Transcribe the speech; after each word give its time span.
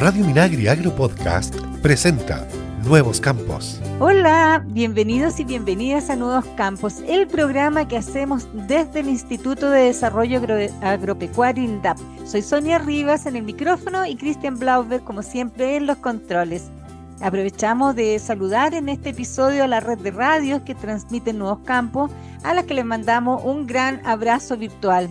Radio 0.00 0.24
Minagri 0.24 0.66
Agro 0.66 0.96
Podcast 0.96 1.54
presenta 1.82 2.48
Nuevos 2.86 3.20
Campos. 3.20 3.78
Hola, 3.98 4.64
bienvenidos 4.68 5.38
y 5.40 5.44
bienvenidas 5.44 6.08
a 6.08 6.16
Nuevos 6.16 6.46
Campos, 6.56 7.02
el 7.06 7.26
programa 7.26 7.86
que 7.86 7.98
hacemos 7.98 8.48
desde 8.66 9.00
el 9.00 9.10
Instituto 9.10 9.68
de 9.68 9.82
Desarrollo 9.82 10.40
Agropecuario 10.80 11.64
INDAP. 11.64 11.98
Soy 12.24 12.40
Sonia 12.40 12.78
Rivas 12.78 13.26
en 13.26 13.36
el 13.36 13.42
micrófono 13.42 14.06
y 14.06 14.16
Cristian 14.16 14.58
Blauber, 14.58 15.02
como 15.02 15.22
siempre, 15.22 15.76
en 15.76 15.84
los 15.84 15.98
controles. 15.98 16.70
Aprovechamos 17.20 17.94
de 17.94 18.18
saludar 18.20 18.72
en 18.72 18.88
este 18.88 19.10
episodio 19.10 19.64
a 19.64 19.68
la 19.68 19.80
red 19.80 19.98
de 19.98 20.12
radios 20.12 20.62
que 20.62 20.74
transmiten 20.74 21.36
Nuevos 21.36 21.58
Campos, 21.66 22.10
a 22.42 22.54
las 22.54 22.64
que 22.64 22.72
les 22.72 22.86
mandamos 22.86 23.42
un 23.44 23.66
gran 23.66 24.00
abrazo 24.06 24.56
virtual. 24.56 25.10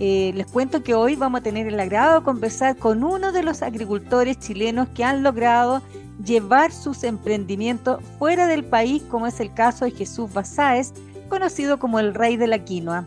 Eh, 0.00 0.32
les 0.34 0.46
cuento 0.46 0.84
que 0.84 0.94
hoy 0.94 1.16
vamos 1.16 1.40
a 1.40 1.42
tener 1.42 1.66
el 1.66 1.80
agrado 1.80 2.20
de 2.20 2.24
conversar 2.24 2.76
con 2.76 3.02
uno 3.02 3.32
de 3.32 3.42
los 3.42 3.62
agricultores 3.62 4.38
chilenos 4.38 4.88
que 4.94 5.02
han 5.02 5.24
logrado 5.24 5.82
llevar 6.24 6.70
sus 6.72 7.02
emprendimientos 7.02 8.00
fuera 8.18 8.46
del 8.46 8.64
país, 8.64 9.02
como 9.10 9.26
es 9.26 9.40
el 9.40 9.52
caso 9.52 9.84
de 9.84 9.90
Jesús 9.90 10.32
Basáez, 10.32 10.92
conocido 11.28 11.78
como 11.78 11.98
el 11.98 12.14
rey 12.14 12.36
de 12.36 12.46
la 12.46 12.60
quinoa. 12.60 13.06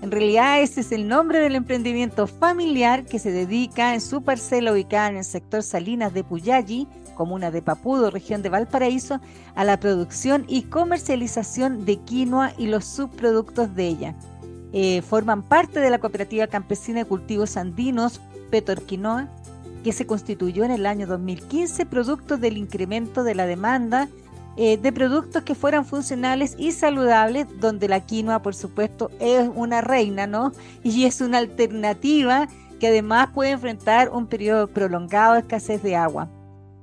En 0.00 0.10
realidad 0.10 0.60
ese 0.60 0.80
es 0.80 0.92
el 0.92 1.08
nombre 1.08 1.38
del 1.40 1.56
emprendimiento 1.56 2.26
familiar 2.26 3.04
que 3.04 3.18
se 3.18 3.30
dedica 3.30 3.94
en 3.94 4.00
su 4.00 4.22
parcela 4.22 4.72
ubicada 4.72 5.08
en 5.08 5.16
el 5.16 5.24
sector 5.24 5.62
Salinas 5.62 6.12
de 6.12 6.24
Puyalli, 6.24 6.88
comuna 7.14 7.50
de 7.50 7.62
Papudo, 7.62 8.10
región 8.10 8.42
de 8.42 8.48
Valparaíso, 8.48 9.20
a 9.54 9.64
la 9.64 9.78
producción 9.78 10.44
y 10.48 10.62
comercialización 10.62 11.84
de 11.84 11.96
quinoa 11.96 12.52
y 12.58 12.66
los 12.66 12.84
subproductos 12.84 13.74
de 13.74 13.88
ella. 13.88 14.14
Eh, 14.76 15.02
forman 15.02 15.44
parte 15.44 15.78
de 15.78 15.88
la 15.88 16.00
Cooperativa 16.00 16.48
Campesina 16.48 16.98
de 16.98 17.04
Cultivos 17.04 17.56
Andinos, 17.56 18.20
Petorquinoa, 18.50 19.28
que 19.84 19.92
se 19.92 20.04
constituyó 20.04 20.64
en 20.64 20.72
el 20.72 20.84
año 20.84 21.06
2015 21.06 21.86
producto 21.86 22.38
del 22.38 22.56
incremento 22.56 23.22
de 23.22 23.36
la 23.36 23.46
demanda 23.46 24.08
eh, 24.56 24.76
de 24.76 24.92
productos 24.92 25.44
que 25.44 25.54
fueran 25.54 25.84
funcionales 25.84 26.56
y 26.58 26.72
saludables, 26.72 27.46
donde 27.60 27.88
la 27.88 28.00
quinoa, 28.00 28.42
por 28.42 28.56
supuesto, 28.56 29.10
es 29.20 29.48
una 29.54 29.80
reina, 29.80 30.26
¿no? 30.26 30.52
Y 30.82 31.04
es 31.04 31.20
una 31.20 31.38
alternativa 31.38 32.48
que 32.80 32.88
además 32.88 33.28
puede 33.32 33.50
enfrentar 33.50 34.10
un 34.10 34.26
periodo 34.26 34.66
prolongado 34.66 35.34
de 35.34 35.40
escasez 35.40 35.82
de 35.82 35.94
agua. 35.94 36.28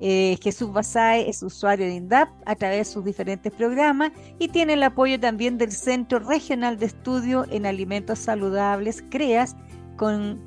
Eh, 0.04 0.40
Jesús 0.42 0.74
Basae 0.74 1.30
es 1.30 1.44
usuario 1.44 1.86
de 1.86 1.94
INDAP 1.94 2.28
a 2.48 2.56
través 2.56 2.80
de 2.80 2.94
sus 2.94 3.06
diferentes 3.06 3.54
programas 3.54 4.12
y 4.40 4.48
tiene 4.48 4.74
el 4.74 4.82
apoyo 4.82 5.20
también 5.20 5.60
del 5.60 5.72
Centro 5.72 6.18
Regional 6.18 6.80
de 6.80 6.88
Estudio 6.88 7.46
en 7.52 7.68
Alimentos 7.68 8.18
Saludables, 8.18 9.04
CREAS, 9.12 9.56
con, 9.98 10.42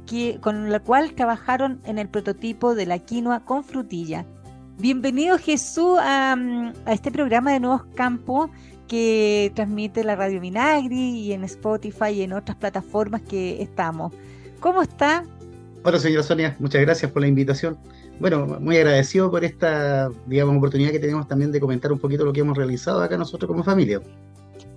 la 0.68 0.80
cual 0.80 1.12
trabajaron 1.14 1.80
en 1.84 2.00
el 2.00 2.08
prototipo 2.08 2.74
de 2.74 2.86
la 2.86 2.98
quinoa 2.98 3.44
con 3.44 3.62
frutilla. 3.62 4.26
Bienvenido 4.78 5.38
Jesús 5.38 6.00
a, 6.00 6.32
a 6.32 6.92
este 6.92 7.12
programa 7.12 7.52
de 7.52 7.60
Nuevos 7.60 7.84
Campos 7.94 8.50
que 8.88 9.52
transmite 9.54 10.02
la 10.02 10.16
Radio 10.16 10.40
Minagri 10.40 11.20
y 11.20 11.32
en 11.32 11.44
Spotify 11.44 12.10
y 12.10 12.22
en 12.22 12.32
otras 12.32 12.56
plataformas 12.56 13.22
que 13.22 13.62
estamos. 13.62 14.12
¿Cómo 14.58 14.82
está? 14.82 15.24
Hola, 15.86 15.98
señora 15.98 16.22
Sonia, 16.22 16.56
muchas 16.60 16.80
gracias 16.80 17.12
por 17.12 17.20
la 17.20 17.28
invitación 17.28 17.78
bueno, 18.18 18.46
muy 18.46 18.76
agradecido 18.76 19.30
por 19.30 19.44
esta, 19.44 20.08
digamos, 20.26 20.56
oportunidad 20.56 20.92
que 20.92 20.98
tenemos 20.98 21.26
también 21.28 21.52
de 21.52 21.60
comentar 21.60 21.92
un 21.92 21.98
poquito 21.98 22.24
lo 22.24 22.32
que 22.32 22.40
hemos 22.40 22.56
realizado 22.56 23.02
acá 23.02 23.18
nosotros 23.18 23.48
como 23.48 23.62
familia. 23.62 24.00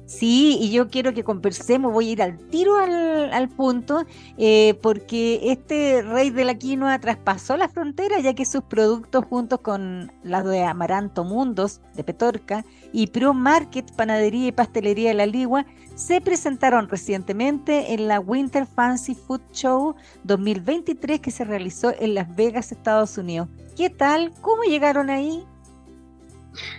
Sí, 0.07 0.57
y 0.61 0.71
yo 0.71 0.87
quiero 0.87 1.13
que 1.13 1.25
conversemos, 1.25 1.91
voy 1.91 2.07
a 2.07 2.11
ir 2.13 2.21
al 2.21 2.37
tiro 2.37 2.77
al, 2.77 3.49
punto, 3.49 4.05
eh, 4.37 4.79
porque 4.81 5.51
este 5.51 6.01
rey 6.01 6.29
de 6.29 6.45
la 6.45 6.55
quinoa 6.55 6.97
traspasó 6.99 7.57
la 7.57 7.67
frontera, 7.67 8.17
ya 8.21 8.33
que 8.33 8.45
sus 8.45 8.63
productos, 8.63 9.25
juntos 9.25 9.59
con 9.59 10.13
las 10.23 10.45
de 10.45 10.63
Amaranto 10.63 11.25
Mundos, 11.25 11.81
de 11.93 12.05
Petorca, 12.05 12.63
y 12.93 13.07
Pro 13.07 13.33
Market, 13.33 13.93
Panadería 13.97 14.47
y 14.47 14.51
Pastelería 14.53 15.09
de 15.09 15.15
la 15.15 15.25
Ligua, 15.25 15.65
se 15.95 16.21
presentaron 16.21 16.87
recientemente 16.87 17.93
en 17.93 18.07
la 18.07 18.21
Winter 18.21 18.65
Fancy 18.65 19.13
Food 19.13 19.41
Show 19.51 19.95
2023 20.23 21.19
que 21.19 21.31
se 21.31 21.43
realizó 21.43 21.93
en 21.99 22.13
Las 22.13 22.33
Vegas, 22.33 22.71
Estados 22.71 23.17
Unidos. 23.17 23.49
¿Qué 23.75 23.89
tal? 23.89 24.31
¿Cómo 24.39 24.63
llegaron 24.63 25.09
ahí? 25.09 25.43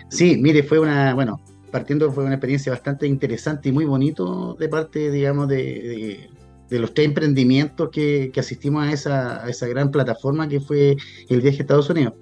Sí, 0.08 0.38
mire, 0.40 0.62
fue 0.62 0.78
una, 0.78 1.12
bueno, 1.12 1.38
partiendo 1.70 2.10
fue 2.12 2.24
una 2.24 2.34
experiencia 2.34 2.72
bastante 2.72 3.06
interesante 3.06 3.68
y 3.68 3.72
muy 3.72 3.84
bonito 3.84 4.54
de 4.58 4.68
parte, 4.68 5.10
digamos, 5.10 5.48
de, 5.48 6.30
los 6.70 6.92
tres 6.94 7.08
emprendimientos 7.08 7.90
que, 7.90 8.32
asistimos 8.36 8.86
a 8.86 8.92
esa, 8.92 9.44
a 9.44 9.48
esa, 9.48 9.66
gran 9.68 9.90
plataforma 9.90 10.48
que 10.48 10.60
fue 10.60 10.96
el 11.28 11.40
viaje 11.40 11.58
a 11.58 11.60
Estados 11.62 11.90
Unidos. 11.90 12.14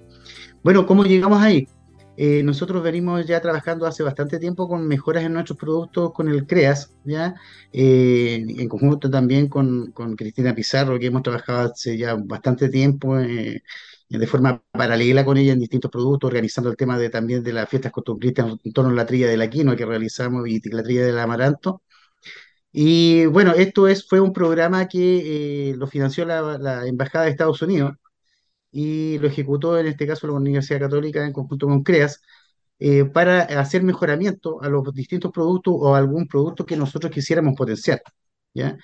Bueno, 0.62 0.86
¿cómo 0.86 1.04
llegamos 1.04 1.40
ahí? 1.42 1.68
Eh, 2.16 2.42
nosotros 2.42 2.82
venimos 2.82 3.26
ya 3.26 3.40
trabajando 3.40 3.86
hace 3.86 4.02
bastante 4.02 4.38
tiempo 4.38 4.68
con 4.68 4.86
mejoras 4.88 5.24
en 5.24 5.34
nuestros 5.34 5.58
productos 5.58 6.12
con 6.12 6.28
el 6.28 6.46
CREAS, 6.46 6.94
¿ya? 7.04 7.34
Eh, 7.72 8.42
en 8.58 8.68
conjunto 8.68 9.10
también 9.10 9.48
con, 9.48 9.92
con, 9.92 10.16
Cristina 10.16 10.54
Pizarro, 10.54 10.98
que 10.98 11.06
hemos 11.06 11.22
trabajado 11.22 11.72
hace 11.72 11.98
ya 11.98 12.14
bastante 12.14 12.70
tiempo 12.70 13.18
eh, 13.18 13.62
de 14.08 14.26
forma 14.26 14.62
paralela 14.70 15.24
con 15.24 15.36
ella 15.36 15.52
en 15.52 15.60
distintos 15.60 15.90
productos, 15.90 16.28
organizando 16.28 16.70
el 16.70 16.76
tema 16.76 16.98
de 16.98 17.10
también 17.10 17.42
de 17.42 17.52
las 17.52 17.68
fiestas 17.68 17.92
costumbristas 17.92 18.46
en 18.64 18.72
torno 18.72 18.90
a 18.90 18.94
la 18.94 19.06
trilla 19.06 19.28
de 19.28 19.36
la 19.36 19.50
quinoa 19.50 19.76
que 19.76 19.86
realizamos 19.86 20.48
y 20.48 20.60
la 20.70 20.82
trilla 20.82 21.04
del 21.06 21.18
amaranto. 21.18 21.82
Y 22.72 23.26
bueno, 23.26 23.52
esto 23.54 23.88
es, 23.88 24.06
fue 24.06 24.20
un 24.20 24.32
programa 24.32 24.86
que 24.86 25.74
lo 25.76 25.86
financió 25.86 26.24
la, 26.26 26.86
Embajada 26.86 27.24
de 27.24 27.30
Estados 27.30 27.62
Unidos 27.62 27.94
y 28.72 29.18
lo 29.18 29.28
ejecutó 29.28 29.78
en 29.78 29.86
este 29.86 30.06
caso 30.06 30.26
la 30.26 30.34
Universidad 30.34 30.80
Católica 30.80 31.24
en 31.24 31.32
conjunto 31.32 31.66
con 31.68 31.82
CREAS 31.82 32.20
eh, 32.78 33.06
para 33.06 33.42
hacer 33.60 33.82
mejoramiento 33.82 34.62
a 34.62 34.68
los 34.68 34.92
distintos 34.94 35.32
productos 35.32 35.74
o 35.78 35.94
algún 35.94 36.28
producto 36.28 36.66
que 36.66 36.76
nosotros 36.76 37.12
quisiéramos 37.12 37.54
potenciar. 37.56 38.02
¿ya? 38.54 38.76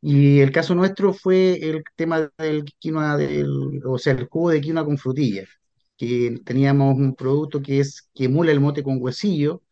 Y 0.00 0.40
el 0.40 0.52
caso 0.52 0.74
nuestro 0.74 1.12
fue 1.12 1.54
el 1.68 1.82
tema 1.96 2.30
del 2.38 2.64
quinoa, 2.78 3.16
del, 3.16 3.80
o 3.84 3.98
sea, 3.98 4.12
el 4.14 4.26
jugo 4.28 4.50
de 4.50 4.60
quinoa 4.60 4.84
con 4.84 4.96
frutilla, 4.98 5.44
que 5.96 6.40
teníamos 6.44 6.96
un 6.96 7.14
producto 7.16 7.60
que 7.62 7.80
es 7.80 8.08
que 8.14 8.24
emula 8.26 8.52
el 8.52 8.60
mote 8.60 8.82
con 8.84 8.98
huesillo, 9.00 9.62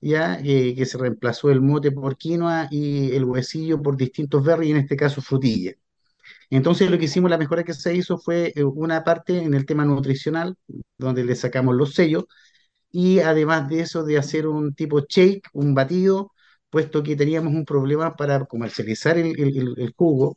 ya 0.00 0.40
eh, 0.44 0.74
que 0.76 0.86
se 0.86 0.98
reemplazó 0.98 1.50
el 1.50 1.60
mote 1.62 1.92
por 1.92 2.16
quinoa 2.18 2.68
y 2.70 3.12
el 3.16 3.24
huesillo 3.24 3.82
por 3.82 3.96
distintos 3.96 4.44
berries, 4.44 4.72
en 4.72 4.78
este 4.78 4.96
caso 4.96 5.22
frutilla. 5.22 5.74
Entonces 6.50 6.90
lo 6.90 6.98
que 6.98 7.06
hicimos, 7.06 7.30
la 7.30 7.38
mejora 7.38 7.64
que 7.64 7.74
se 7.74 7.94
hizo 7.94 8.18
fue 8.18 8.52
eh, 8.56 8.64
una 8.64 9.04
parte 9.04 9.42
en 9.42 9.54
el 9.54 9.66
tema 9.66 9.84
nutricional, 9.84 10.56
donde 10.98 11.24
le 11.24 11.36
sacamos 11.36 11.74
los 11.76 11.94
sellos, 11.94 12.24
y 12.90 13.20
además 13.20 13.68
de 13.68 13.80
eso 13.80 14.04
de 14.04 14.18
hacer 14.18 14.46
un 14.48 14.74
tipo 14.74 15.00
shake, 15.08 15.48
un 15.52 15.74
batido, 15.74 16.32
puesto 16.70 17.02
que 17.02 17.16
teníamos 17.16 17.54
un 17.54 17.64
problema 17.64 18.16
para 18.16 18.44
comercializar 18.44 19.18
el, 19.18 19.94
jugo, 19.96 20.36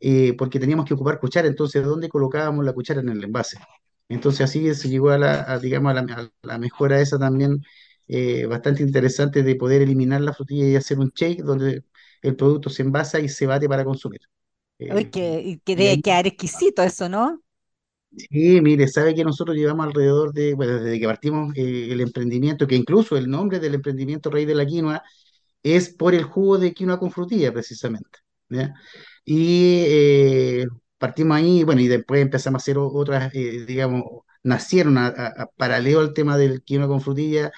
eh, 0.00 0.34
porque 0.36 0.60
teníamos 0.60 0.86
que 0.86 0.94
ocupar 0.94 1.20
cuchara, 1.20 1.48
entonces 1.48 1.84
¿dónde 1.84 2.08
colocábamos 2.08 2.64
la 2.64 2.72
cuchara 2.72 3.00
en 3.00 3.08
el 3.10 3.24
envase? 3.24 3.58
Entonces 4.08 4.42
así 4.42 4.74
se 4.74 4.88
llegó 4.88 5.10
a 5.10 5.18
la, 5.18 5.58
digamos, 5.58 5.96
a 5.96 6.30
la, 6.42 6.58
mejora 6.58 7.00
esa 7.00 7.18
también 7.18 7.62
eh, 8.08 8.46
bastante 8.46 8.82
interesante 8.82 9.42
de 9.42 9.54
poder 9.54 9.82
eliminar 9.82 10.20
la 10.20 10.32
frutilla 10.32 10.66
y 10.66 10.76
hacer 10.76 10.98
un 10.98 11.12
shake 11.14 11.42
donde 11.42 11.84
el 12.22 12.36
producto 12.36 12.70
se 12.70 12.82
envasa 12.82 13.20
y 13.20 13.28
se 13.28 13.46
bate 13.46 13.68
para 13.68 13.84
consumir. 13.84 14.20
Uy, 14.78 15.10
que, 15.10 15.60
que 15.64 15.76
debe 15.76 16.00
quedar 16.00 16.26
exquisito 16.26 16.82
eso, 16.82 17.08
¿no? 17.08 17.42
Sí, 18.16 18.60
mire, 18.60 18.88
sabe 18.88 19.14
que 19.14 19.22
nosotros 19.22 19.56
llevamos 19.56 19.86
alrededor 19.86 20.32
de, 20.32 20.54
bueno, 20.54 20.80
desde 20.80 20.98
que 20.98 21.06
partimos 21.06 21.56
eh, 21.56 21.88
el 21.92 22.00
emprendimiento, 22.00 22.66
que 22.66 22.74
incluso 22.74 23.16
el 23.16 23.30
nombre 23.30 23.60
del 23.60 23.74
emprendimiento 23.74 24.30
Rey 24.30 24.44
de 24.46 24.54
la 24.56 24.66
Quinoa 24.66 25.02
es 25.62 25.90
por 25.90 26.14
el 26.14 26.24
jugo 26.24 26.58
de 26.58 26.72
quinoa 26.74 26.98
con 26.98 27.10
frutilla, 27.10 27.52
precisamente. 27.52 28.20
Y 29.24 29.84
eh, 29.86 30.66
partimos 30.98 31.36
ahí, 31.36 31.64
bueno, 31.64 31.80
y 31.80 31.88
después 31.88 32.22
empezamos 32.22 32.60
a 32.60 32.62
hacer 32.62 32.78
otras, 32.78 33.34
eh, 33.34 33.64
digamos, 33.66 34.02
nacieron 34.42 34.98
a, 34.98 35.12
paralelo 35.56 36.00
al 36.00 36.14
tema 36.14 36.36
del 36.38 36.62
quinoa 36.62 36.88
con 36.88 37.00
frutilla, 37.00 37.50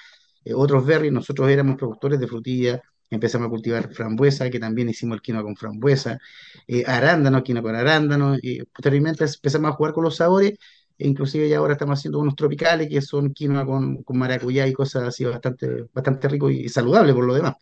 otros 0.55 0.85
berries, 0.85 1.13
nosotros 1.13 1.49
éramos 1.49 1.77
productores 1.77 2.19
de 2.19 2.27
frutilla, 2.27 2.81
empezamos 3.09 3.47
a 3.47 3.49
cultivar 3.49 3.93
frambuesa, 3.93 4.49
que 4.49 4.59
también 4.59 4.89
hicimos 4.89 5.15
el 5.15 5.21
quinoa 5.21 5.43
con 5.43 5.55
frambuesa, 5.55 6.19
eh, 6.67 6.83
arándano, 6.85 7.43
quinoa 7.43 7.63
con 7.63 7.75
arándano, 7.75 8.35
y 8.41 8.63
posteriormente 8.65 9.25
empezamos 9.25 9.71
a 9.71 9.73
jugar 9.75 9.93
con 9.93 10.03
los 10.03 10.15
sabores, 10.17 10.53
e 10.97 11.07
inclusive 11.07 11.49
ya 11.49 11.57
ahora 11.57 11.73
estamos 11.73 11.99
haciendo 11.99 12.19
unos 12.19 12.35
tropicales 12.35 12.89
que 12.89 13.01
son 13.01 13.33
quinoa 13.33 13.65
con, 13.65 14.03
con 14.03 14.17
maracuyá 14.17 14.67
y 14.67 14.73
cosas 14.73 15.03
así 15.03 15.25
bastante, 15.25 15.85
bastante 15.93 16.27
rico 16.29 16.49
y 16.49 16.69
saludable 16.69 17.13
por 17.13 17.25
lo 17.25 17.33
demás. 17.33 17.55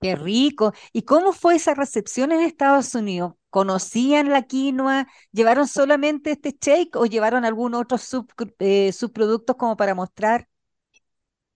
Qué 0.00 0.16
rico. 0.16 0.72
¿Y 0.94 1.02
cómo 1.02 1.32
fue 1.32 1.56
esa 1.56 1.74
recepción 1.74 2.32
en 2.32 2.40
Estados 2.40 2.94
Unidos? 2.94 3.34
¿Conocían 3.50 4.30
la 4.30 4.42
quinoa? 4.42 5.06
¿Llevaron 5.30 5.66
solamente 5.68 6.30
este 6.30 6.56
shake 6.58 6.96
o 6.96 7.04
llevaron 7.04 7.44
algún 7.44 7.74
otro 7.74 7.98
sub, 7.98 8.26
eh, 8.60 8.92
subproductos 8.92 9.56
como 9.56 9.76
para 9.76 9.94
mostrar? 9.94 10.48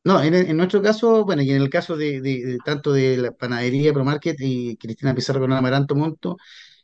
No, 0.05 0.23
en, 0.23 0.55
nuestro 0.59 0.83
caso, 0.83 1.25
bueno, 1.25 1.41
y 1.41 1.51
en 1.51 1.63
el 1.63 1.71
caso 1.71 1.97
de, 1.97 2.59
tanto 2.63 2.93
de 2.93 3.17
la 3.17 3.33
panadería 3.33 3.95
ProMarket 3.95 4.37
y 4.41 4.77
Cristina 4.77 5.15
Pizarro 5.15 5.41
con 5.41 5.53
Amaranto 5.53 5.95
Monto, 5.95 6.37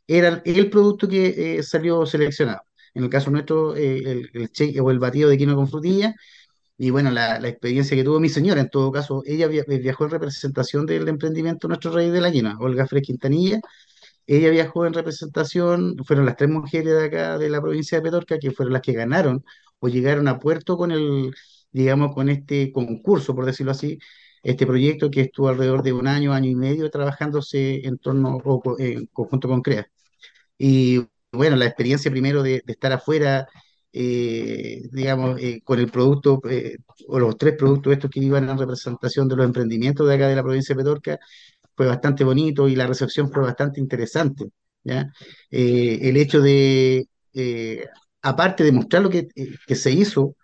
era 0.07 0.41
el 0.43 0.69
producto 0.71 1.07
que 1.07 1.57
eh, 1.59 1.63
salió 1.63 2.07
seleccionado. 2.07 2.61
en 2.95 3.03
el 3.03 3.09
caso 3.11 3.29
nuestro, 3.29 3.75
eh, 3.75 3.97
el, 3.99 4.29
el 4.33 4.49
shake 4.49 4.81
o 4.81 4.89
el 4.89 4.97
batido 4.97 5.29
de 5.29 5.37
quinoa 5.37 5.55
con 5.55 5.67
frutilla. 5.67 6.15
Y 6.77 6.89
bueno, 6.89 7.11
la, 7.11 7.39
la 7.39 7.47
experiencia 7.49 7.95
que 7.95 8.03
tuvo 8.03 8.19
mi 8.19 8.29
señora, 8.29 8.61
en 8.61 8.69
todo 8.69 8.91
caso, 8.91 9.21
ella 9.25 9.47
via- 9.47 9.63
viajó 9.67 10.05
en 10.05 10.11
representación 10.11 10.85
del 10.87 11.07
emprendimiento 11.07 11.67
Nuestro 11.67 11.91
Rey 11.91 12.09
de 12.09 12.21
la 12.21 12.31
Quinoa, 12.31 12.57
Olga 12.59 12.87
Fres 12.87 13.03
Quintanilla. 13.03 13.59
Ella 14.27 14.49
viajó 14.51 14.85
en 14.85 14.93
representación, 14.93 15.97
fueron 16.05 16.25
las 16.25 16.37
tres 16.37 16.49
mujeres 16.49 16.93
de 16.95 17.05
acá 17.05 17.37
de 17.37 17.49
la 17.49 17.61
provincia 17.61 17.97
de 17.97 18.03
Petorca 18.03 18.39
que 18.39 18.51
fueron 18.51 18.73
las 18.73 18.81
que 18.81 18.93
ganaron 18.93 19.43
o 19.79 19.87
llegaron 19.89 20.27
a 20.27 20.39
puerto 20.39 20.77
con 20.77 20.91
el, 20.91 21.33
digamos, 21.71 22.13
con 22.13 22.29
este 22.29 22.71
concurso, 22.71 23.35
por 23.35 23.45
decirlo 23.45 23.71
así, 23.73 23.99
este 24.43 24.65
proyecto 24.67 25.11
que 25.11 25.21
estuvo 25.21 25.49
alrededor 25.49 25.83
de 25.83 25.93
un 25.93 26.07
año, 26.07 26.33
año 26.33 26.49
y 26.49 26.55
medio 26.55 26.89
trabajándose 26.89 27.85
en 27.87 27.97
torno 27.97 28.37
o 28.43 28.79
en 28.79 29.07
conjunto 29.07 29.47
con 29.49 29.61
CREA. 29.61 29.87
Y 30.57 31.07
bueno, 31.31 31.55
la 31.55 31.65
experiencia 31.65 32.11
primero 32.11 32.43
de, 32.43 32.61
de 32.65 32.73
estar 32.73 32.91
afuera, 32.93 33.47
eh, 33.93 34.81
digamos, 34.91 35.39
eh, 35.41 35.61
con 35.63 35.79
el 35.79 35.89
producto 35.91 36.41
eh, 36.49 36.77
o 37.07 37.19
los 37.19 37.37
tres 37.37 37.55
productos 37.57 37.93
estos 37.93 38.09
que 38.11 38.19
iban 38.21 38.49
en 38.49 38.57
representación 38.57 39.27
de 39.27 39.35
los 39.35 39.45
emprendimientos 39.45 40.07
de 40.07 40.15
acá 40.15 40.27
de 40.27 40.35
la 40.35 40.43
provincia 40.43 40.75
de 40.75 40.83
Petorca, 40.83 41.19
fue 41.75 41.87
bastante 41.87 42.23
bonito 42.23 42.67
y 42.67 42.75
la 42.75 42.87
recepción 42.87 43.31
fue 43.31 43.43
bastante 43.43 43.79
interesante, 43.79 44.49
¿ya? 44.83 45.11
Eh, 45.49 45.99
el 46.03 46.17
hecho 46.17 46.41
de, 46.41 47.07
eh, 47.33 47.85
aparte 48.21 48.63
de 48.63 48.71
mostrar 48.71 49.03
lo 49.03 49.09
que, 49.09 49.27
eh, 49.35 49.55
que 49.67 49.75
se 49.75 49.91
hizo, 49.91 50.35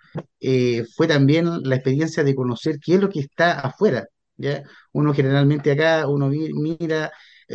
fue 0.96 1.08
también 1.08 1.62
la 1.64 1.76
experiencia 1.76 2.24
de 2.24 2.34
conocer 2.36 2.80
qué 2.84 2.96
es 2.96 3.02
lo 3.02 3.10
que 3.10 3.20
está 3.20 3.60
afuera, 3.60 4.08
¿ya? 4.38 4.64
Uno 4.94 5.14
generalmente 5.14 5.72
acá, 5.72 6.08
uno 6.08 6.30
mira 6.30 7.12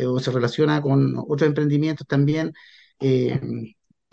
o 0.07 0.19
se 0.19 0.31
relaciona 0.31 0.81
con 0.81 1.15
otros 1.17 1.43
emprendimientos 1.47 2.07
también, 2.07 2.53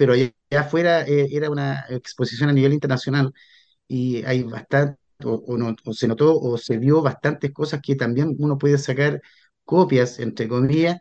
pero 0.01 0.15
allá 0.15 0.33
afuera 0.53 1.07
eh, 1.07 1.29
era 1.31 1.51
una 1.51 1.85
exposición 1.91 2.49
a 2.49 2.55
nivel 2.55 2.73
internacional 2.73 3.35
y 3.87 4.25
hay 4.25 4.45
bastante, 4.45 4.99
o, 5.25 5.93
se 5.93 6.09
notó 6.09 6.41
o 6.41 6.57
se 6.57 6.79
vio 6.79 7.03
bastantes 7.03 7.53
cosas 7.53 7.83
que 7.83 7.97
también 7.97 8.35
uno 8.39 8.57
puede 8.57 8.79
sacar 8.79 9.21
copias, 9.63 10.19
entre 10.19 10.49
comillas, 10.49 10.99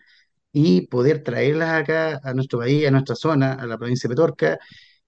y 0.51 0.87
poder 0.87 1.23
traerlas 1.23 1.81
acá 1.81 2.19
a 2.25 2.33
nuestro 2.33 2.59
país, 2.59 2.85
a 2.87 2.91
nuestra 2.91 3.15
zona, 3.15 3.53
a 3.53 3.65
la 3.67 3.77
provincia 3.77 4.09
de 4.09 4.15
Petorca, 4.15 4.59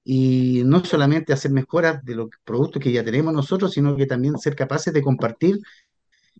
y 0.05 0.63
no 0.65 0.85
solamente 0.85 1.33
hacer 1.33 1.51
mejoras 1.51 2.01
de 2.05 2.15
los 2.15 2.29
productos 2.45 2.81
que 2.81 2.93
ya 2.93 3.03
tenemos 3.03 3.33
nosotros, 3.33 3.73
sino 3.73 3.97
que 3.97 4.05
también 4.05 4.37
ser 4.37 4.55
capaces 4.55 4.93
de 4.93 5.01
compartir 5.01 5.59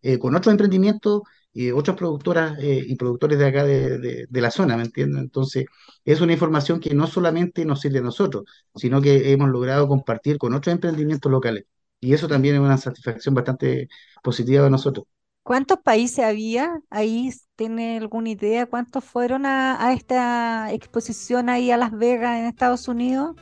eh, 0.02 0.18
con 0.20 0.36
otros 0.36 0.54
emprendimientos 0.54 1.24
y 1.54 1.72
otras 1.72 1.98
productoras 1.98 2.58
eh, 2.60 2.84
y 2.88 2.96
productores 2.96 3.38
de 3.40 3.46
acá 3.48 3.64
de, 3.66 3.98
de- 4.00 4.26
de 4.30 4.42
la 4.42 4.52
zona, 4.52 4.78
¿me 4.78 4.84
entiendes? 4.84 5.22
Entonces, 5.22 5.66
es 6.06 6.22
una 6.22 6.34
información 6.34 6.80
que 6.80 6.94
no 6.96 7.08
solamente 7.08 7.66
nos 7.66 7.82
sirve 7.82 8.00
a 8.00 8.02
nosotros, 8.02 8.44
sino 8.76 9.02
que 9.02 9.32
hemos 9.32 9.50
logrado 9.50 9.88
compartir 9.88 10.38
con 10.38 10.54
otros 10.54 10.74
emprendimientos 10.74 11.32
locales. 11.32 11.66
Y 12.00 12.14
eso 12.14 12.28
también 12.28 12.56
es 12.56 12.62
una 12.62 12.78
satisfacción 12.78 13.36
bastante 13.36 13.88
positiva 14.24 14.64
de 14.64 14.70
nosotros. 14.72 15.06
¿Cuántos 15.44 15.80
países 15.80 16.24
había? 16.26 16.80
Ahí 16.90 17.32
tiene 17.56 17.98
alguna 17.98 18.30
idea 18.30 18.66
cuántos 18.68 19.04
fueron 19.04 19.46
a, 19.46 19.86
a 19.88 19.94
esta 19.94 20.72
exposición 20.74 21.50
ahí 21.50 21.72
a 21.72 21.78
Las 21.78 21.92
Vegas 21.92 22.38
en 22.40 22.46
Estados 22.46 22.88
Unidos? 22.88 23.36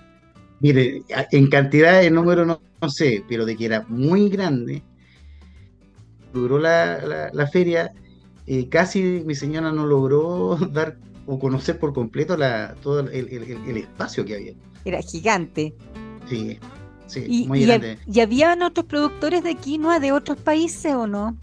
Mire, 0.60 1.06
en 1.32 1.50
cantidad 1.50 2.02
de 2.02 2.12
número 2.12 2.46
no, 2.46 2.62
no 2.82 2.90
sé, 2.90 3.24
pero 3.28 3.46
de 3.46 3.56
que 3.56 3.66
era 3.66 3.86
muy 3.88 4.30
grande, 4.30 4.86
duró 6.34 6.60
la, 6.60 7.00
la- 7.06 7.30
la 7.34 7.48
feria, 7.48 7.94
eh, 8.48 8.68
casi 8.70 9.24
mi 9.26 9.36
señora 9.36 9.72
no 9.72 9.86
logró 9.86 10.56
dar 10.72 10.98
o 11.26 11.38
conocer 11.40 11.78
por 11.80 11.94
completo 11.94 12.36
la, 12.38 12.76
todo 12.82 13.02
el, 13.02 13.10
el- 13.10 13.78
espacio 13.78 14.26
que 14.26 14.36
había. 14.36 14.54
Era 14.86 15.02
gigante. 15.02 15.74
Sí, 16.28 16.58
sí, 17.08 17.26
¿Y, 17.28 17.48
muy 17.48 17.60
y, 17.60 17.64
hab- 17.66 17.68
grande. 17.82 18.00
y 18.12 18.20
habían 18.22 18.62
otros 18.64 18.86
productores 18.88 19.44
de 19.44 19.56
quinoa 19.56 20.00
de 20.00 20.12
otros 20.12 20.38
países 20.38 20.94
o 20.94 21.06
no? 21.06 21.38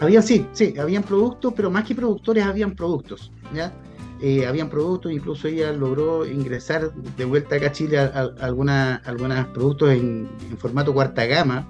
Habían, 0.00 0.22
sí, 0.22 0.44
sí, 0.52 0.74
habían 0.78 1.02
productos, 1.04 1.52
pero 1.54 1.70
más 1.70 1.84
que 1.84 1.94
productores, 1.94 2.44
habían 2.44 2.74
productos, 2.74 3.30
¿ya? 3.54 3.72
Eh, 4.20 4.46
habían 4.46 4.68
productos, 4.68 5.12
incluso 5.12 5.48
ella 5.48 5.72
logró 5.72 6.26
ingresar 6.26 6.92
de 6.94 7.24
vuelta 7.24 7.56
acá 7.56 7.68
a 7.68 7.72
Chile 7.72 7.98
a, 7.98 8.04
a- 8.06 8.32
a 8.40 8.46
alguna- 8.46 8.96
algunos 9.04 9.46
productos 9.48 9.90
en, 9.92 10.28
en 10.50 10.58
formato 10.58 10.92
cuarta 10.92 11.24
gama, 11.26 11.66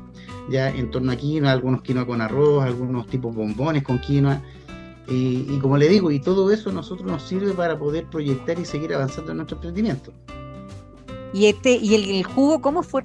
ya 0.50 0.70
en 0.70 0.90
torno 0.90 1.12
a 1.12 1.16
quinoa, 1.16 1.52
algunos 1.52 1.82
quinoa 1.82 2.06
con 2.06 2.20
arroz, 2.20 2.64
algunos 2.64 3.06
tipos 3.06 3.34
bombones 3.34 3.82
con 3.82 3.98
quinoa. 3.98 4.40
Y, 5.08 5.46
y 5.48 5.58
como 5.60 5.76
le 5.76 5.88
digo, 5.88 6.10
y 6.10 6.20
todo 6.20 6.50
eso 6.50 6.70
a 6.70 6.72
nosotros 6.72 7.06
nos 7.10 7.22
sirve 7.22 7.52
para 7.52 7.78
poder 7.78 8.06
proyectar 8.06 8.58
y 8.58 8.64
seguir 8.64 8.94
avanzando 8.94 9.32
en 9.32 9.38
nuestro 9.38 9.56
emprendimiento. 9.56 10.12
¿Y, 11.34 11.46
este, 11.46 11.72
y 11.76 11.94
el, 11.94 12.10
el 12.10 12.24
jugo 12.24 12.60
cómo 12.60 12.82
fue 12.82 13.02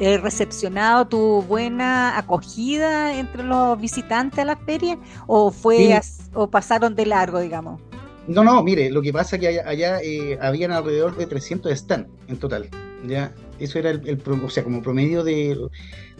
eh, 0.00 0.16
recepcionado? 0.18 1.06
¿Tuvo 1.08 1.42
buena 1.42 2.16
acogida 2.18 3.14
entre 3.18 3.42
los 3.42 3.78
visitantes 3.78 4.38
a 4.38 4.44
la 4.46 4.56
feria? 4.56 4.98
¿O, 5.26 5.50
fue 5.50 5.76
Sí. 5.78 5.92
as- 5.92 6.30
o 6.32 6.48
pasaron 6.48 6.94
de 6.94 7.04
largo, 7.06 7.38
digamos? 7.38 7.80
No, 8.28 8.42
no, 8.42 8.62
mire, 8.62 8.90
lo 8.90 9.02
que 9.02 9.12
pasa 9.12 9.36
es 9.36 9.40
que 9.40 9.48
allá, 9.48 9.68
allá, 9.68 10.00
eh, 10.02 10.38
habían 10.40 10.72
alrededor 10.72 11.16
de 11.16 11.26
300 11.26 11.70
stands 11.78 12.08
en 12.28 12.38
total, 12.38 12.68
¿ya? 13.08 13.34
Eso 13.58 13.78
era 13.78 13.90
el, 13.90 14.06
el 14.06 14.20
o 14.26 14.50
sea, 14.50 14.64
como 14.64 14.82
promedio 14.82 15.24
de 15.24 15.58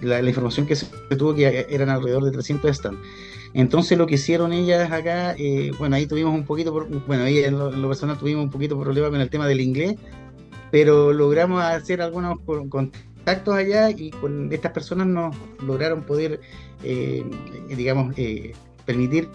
la, 0.01 0.21
información 0.23 0.67
que 0.67 0.77
se 0.77 0.87
tuvo, 1.17 1.35
que 1.35 1.67
eran 1.69 1.89
alrededor 1.89 2.25
de 2.25 2.31
300 2.31 2.77
stands. 2.77 3.01
Entonces 3.55 3.97
lo 3.97 4.07
que 4.07 4.15
hicieron 4.17 4.53
ellas 4.53 4.91
acá, 4.91 5.35
eh, 5.39 5.71
bueno, 5.79 5.97
ahí 5.97 6.07
tuvimos 6.07 6.35
un 6.35 6.45
poquito, 6.45 6.73
bueno, 7.07 7.25
ahí 7.25 7.39
en 7.39 7.59
lo, 7.59 7.89
personal 7.89 8.19
tuvimos 8.19 8.45
un 8.45 8.51
poquito 8.51 8.79
problema 8.79 9.11
con 9.11 9.21
el 9.21 9.31
tema 9.31 9.47
del 9.47 9.61
inglés, 9.61 9.97
pero 10.71 11.13
logramos 11.13 11.63
hacer 11.63 12.03
algunos 12.03 12.39
con- 12.41 12.69
contactos 12.69 13.55
allá 13.55 13.91
y 13.91 14.11
con 14.11 14.53
estas 14.53 14.73
personas 14.73 15.07
nos 15.07 15.35
lograron 15.61 16.03
poder, 16.03 16.41
eh, 16.85 17.25
digamos, 17.69 18.15
eh, 18.17 18.53
permitir 18.85 19.29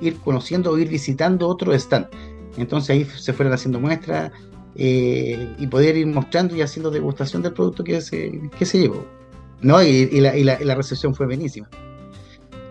ir 0.00 0.16
conociendo 0.18 0.70
o 0.70 0.78
ir 0.78 0.88
visitando 0.88 1.48
otros 1.48 1.74
stand. 1.74 2.06
Entonces 2.56 2.90
ahí 2.90 3.04
se 3.04 3.32
fueron 3.32 3.52
haciendo 3.52 3.80
muestras 3.80 4.30
eh, 4.78 5.54
y 5.58 5.66
poder 5.66 5.96
ir 5.96 6.06
mostrando 6.06 6.54
y 6.56 6.62
haciendo 6.62 6.90
degustación 6.90 7.42
del 7.42 7.52
producto 7.52 7.82
que 7.84 8.00
se, 8.00 8.40
que 8.58 8.64
se 8.66 8.78
llevó. 8.80 9.06
¿no? 9.62 9.82
Y, 9.82 10.06
la- 10.20 10.36
y 10.36 10.44
la 10.44 10.74
recepción 10.74 11.14
fue 11.14 11.26
buenísima. 11.26 11.68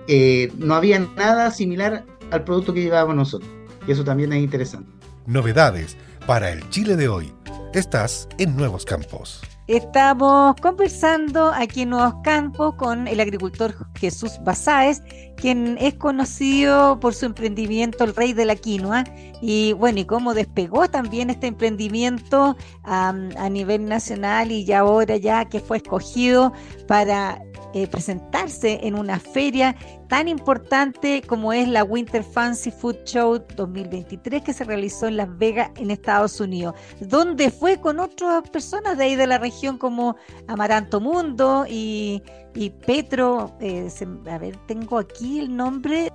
Eh, 0.07 0.51
no 0.57 0.75
había 0.75 0.99
nada 0.99 1.49
similar 1.51 2.05
al 2.31 2.43
producto 2.43 2.73
que 2.73 2.81
llevábamos 2.81 3.15
nosotros. 3.15 3.49
Y 3.87 3.91
eso 3.91 4.03
también 4.03 4.31
es 4.33 4.43
interesante. 4.43 4.89
Novedades 5.25 5.97
para 6.27 6.51
el 6.51 6.67
Chile 6.69 6.95
de 6.95 7.07
hoy. 7.07 7.33
Estás 7.73 8.27
en 8.37 8.55
Nuevos 8.55 8.85
Campos. 8.85 9.41
Estamos 9.67 10.55
conversando 10.61 11.51
aquí 11.51 11.81
en 11.81 11.89
Nuevos 11.89 12.13
Campos 12.23 12.75
con 12.75 13.07
el 13.07 13.19
agricultor 13.19 13.73
Jesús 13.95 14.37
Basáez, 14.43 15.01
quien 15.37 15.79
es 15.81 15.95
conocido 15.95 16.99
por 16.99 17.15
su 17.15 17.25
emprendimiento 17.25 18.03
El 18.03 18.15
Rey 18.15 18.33
de 18.33 18.45
la 18.45 18.55
Quinoa. 18.55 19.05
Y 19.41 19.73
bueno, 19.73 19.99
y 19.99 20.05
cómo 20.05 20.35
despegó 20.35 20.87
también 20.87 21.31
este 21.31 21.47
emprendimiento 21.47 22.55
a 22.83 23.49
nivel 23.49 23.85
nacional 23.85 24.51
y 24.51 24.65
ya 24.65 24.79
ahora 24.79 25.17
ya 25.17 25.45
que 25.45 25.59
fue 25.59 25.77
escogido 25.77 26.53
para 26.87 27.41
eh, 27.75 27.87
presentarse 27.87 28.79
en 28.83 28.95
una 28.95 29.19
feria 29.19 29.75
tan 30.07 30.27
importante 30.29 31.21
como 31.21 31.51
es 31.53 31.67
la 31.67 31.83
Winter 31.83 32.23
Fancy 32.23 32.71
Food 32.71 33.03
Show 33.05 33.43
2023 33.55 34.41
que 34.43 34.53
se 34.53 34.63
realizó 34.63 35.07
en 35.07 35.17
Las 35.17 35.37
Vegas, 35.37 35.71
en 35.75 35.91
Estados 35.91 36.39
Unidos 36.39 36.73
donde 37.01 37.51
fue 37.51 37.79
con 37.81 37.99
otras 37.99 38.49
personas 38.49 38.97
de 38.97 39.03
ahí 39.03 39.15
de 39.17 39.27
la 39.27 39.37
región 39.39 39.77
como 39.77 40.15
Amaranto 40.47 41.01
Mundo 41.01 41.65
y, 41.69 42.23
y 42.53 42.69
Petro, 42.69 43.55
eh, 43.59 43.89
se- 43.89 44.07
a 44.31 44.37
ver, 44.37 44.55
tengo 44.67 44.97
aquí 44.97 45.39
el 45.39 45.55
nombre, 45.55 46.09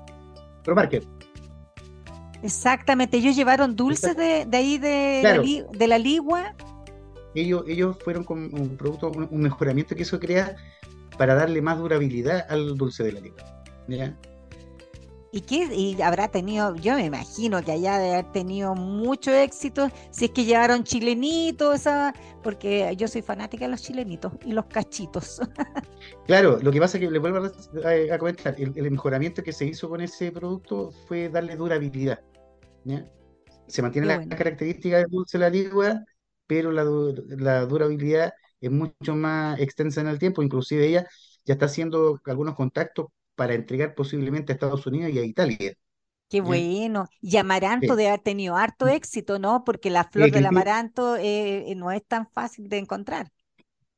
Pero 0.64 0.74
Marker, 0.74 1.02
exactamente, 2.42 3.18
ellos 3.18 3.36
llevaron 3.36 3.76
dulces 3.76 4.16
de, 4.16 4.46
de 4.46 4.56
ahí 4.56 4.78
de, 4.78 5.18
Claro. 5.20 5.42
la, 5.42 5.78
de 5.78 5.86
la 5.86 5.98
Ligua, 5.98 6.54
ellos, 7.34 7.62
ellos 7.68 7.96
fueron 8.02 8.24
con 8.24 8.38
un 8.52 8.76
producto, 8.76 9.10
un, 9.10 9.28
un 9.30 9.40
mejoramiento 9.42 9.94
que 9.94 10.02
eso 10.02 10.18
crea 10.18 10.56
para 11.20 11.34
darle 11.34 11.60
más 11.60 11.76
durabilidad 11.76 12.46
al 12.48 12.78
dulce 12.78 13.04
de 13.04 13.12
la 13.12 13.20
liga. 13.20 13.44
¿ya? 13.88 14.18
y 15.32 15.42
que 15.42 15.68
y 15.74 16.00
habrá 16.00 16.28
tenido, 16.28 16.74
yo 16.76 16.94
me 16.94 17.04
imagino 17.04 17.62
que 17.62 17.72
allá 17.72 17.98
de 17.98 18.14
haber 18.14 18.32
tenido 18.32 18.74
mucho 18.74 19.30
éxito, 19.30 19.90
si 20.10 20.24
es 20.24 20.30
que 20.30 20.46
llevaron 20.46 20.82
chilenitos, 20.82 21.82
porque 22.42 22.94
yo 22.96 23.06
soy 23.06 23.20
fanática 23.20 23.66
de 23.66 23.72
los 23.72 23.82
chilenitos 23.82 24.32
y 24.46 24.52
los 24.52 24.64
cachitos. 24.64 25.40
Claro, 26.26 26.58
lo 26.62 26.72
que 26.72 26.80
pasa 26.80 26.96
es 26.96 27.04
que 27.04 27.10
le 27.10 27.18
vuelvo 27.18 27.44
a, 27.44 28.18
comentar, 28.18 28.54
el, 28.56 28.72
el 28.74 28.90
mejoramiento 28.90 29.42
que 29.42 29.52
se 29.52 29.66
hizo 29.66 29.90
con 29.90 30.00
ese 30.00 30.32
producto 30.32 30.90
fue 31.06 31.28
darle 31.28 31.54
durabilidad. 31.54 32.20
¿ya? 32.84 33.04
Se 33.66 33.82
mantiene 33.82 34.06
Qué 34.06 34.12
la 34.14 34.18
bueno. 34.20 34.36
característica 34.38 34.96
del 34.96 35.10
dulce 35.10 35.36
de 35.36 35.44
la 35.44 35.50
ligua, 35.50 36.04
pero 36.46 36.72
la 36.72 37.66
durabilidad 37.66 38.32
es 38.60 38.70
mucho 38.70 39.14
más 39.16 39.58
extensa 39.60 40.00
en 40.00 40.08
el 40.08 40.18
tiempo. 40.18 40.42
Inclusive 40.42 40.86
ella 40.86 41.06
ya 41.44 41.54
está 41.54 41.66
haciendo 41.66 42.20
algunos 42.26 42.54
contactos 42.54 43.06
para 43.34 43.54
entregar 43.54 43.94
posiblemente 43.94 44.52
a 44.52 44.54
Estados 44.54 44.86
Unidos 44.86 45.12
y 45.12 45.18
a 45.18 45.24
Italia. 45.24 45.74
Qué 46.28 46.40
bueno. 46.40 47.06
Y 47.20 47.36
amaranto 47.38 47.94
Sí. 47.94 47.96
de 47.96 48.06
haber 48.08 48.20
tenido 48.20 48.56
harto 48.56 48.86
éxito, 48.88 49.38
¿no? 49.38 49.64
Porque 49.64 49.90
la 49.90 50.04
flor 50.04 50.30
Eh, 50.30 50.32
del 50.32 50.46
amaranto 50.46 51.16
eh, 51.16 51.70
eh, 51.70 51.74
no 51.74 51.90
es 51.90 52.06
tan 52.06 52.28
fácil 52.30 52.68
de 52.68 52.78
encontrar. 52.78 53.32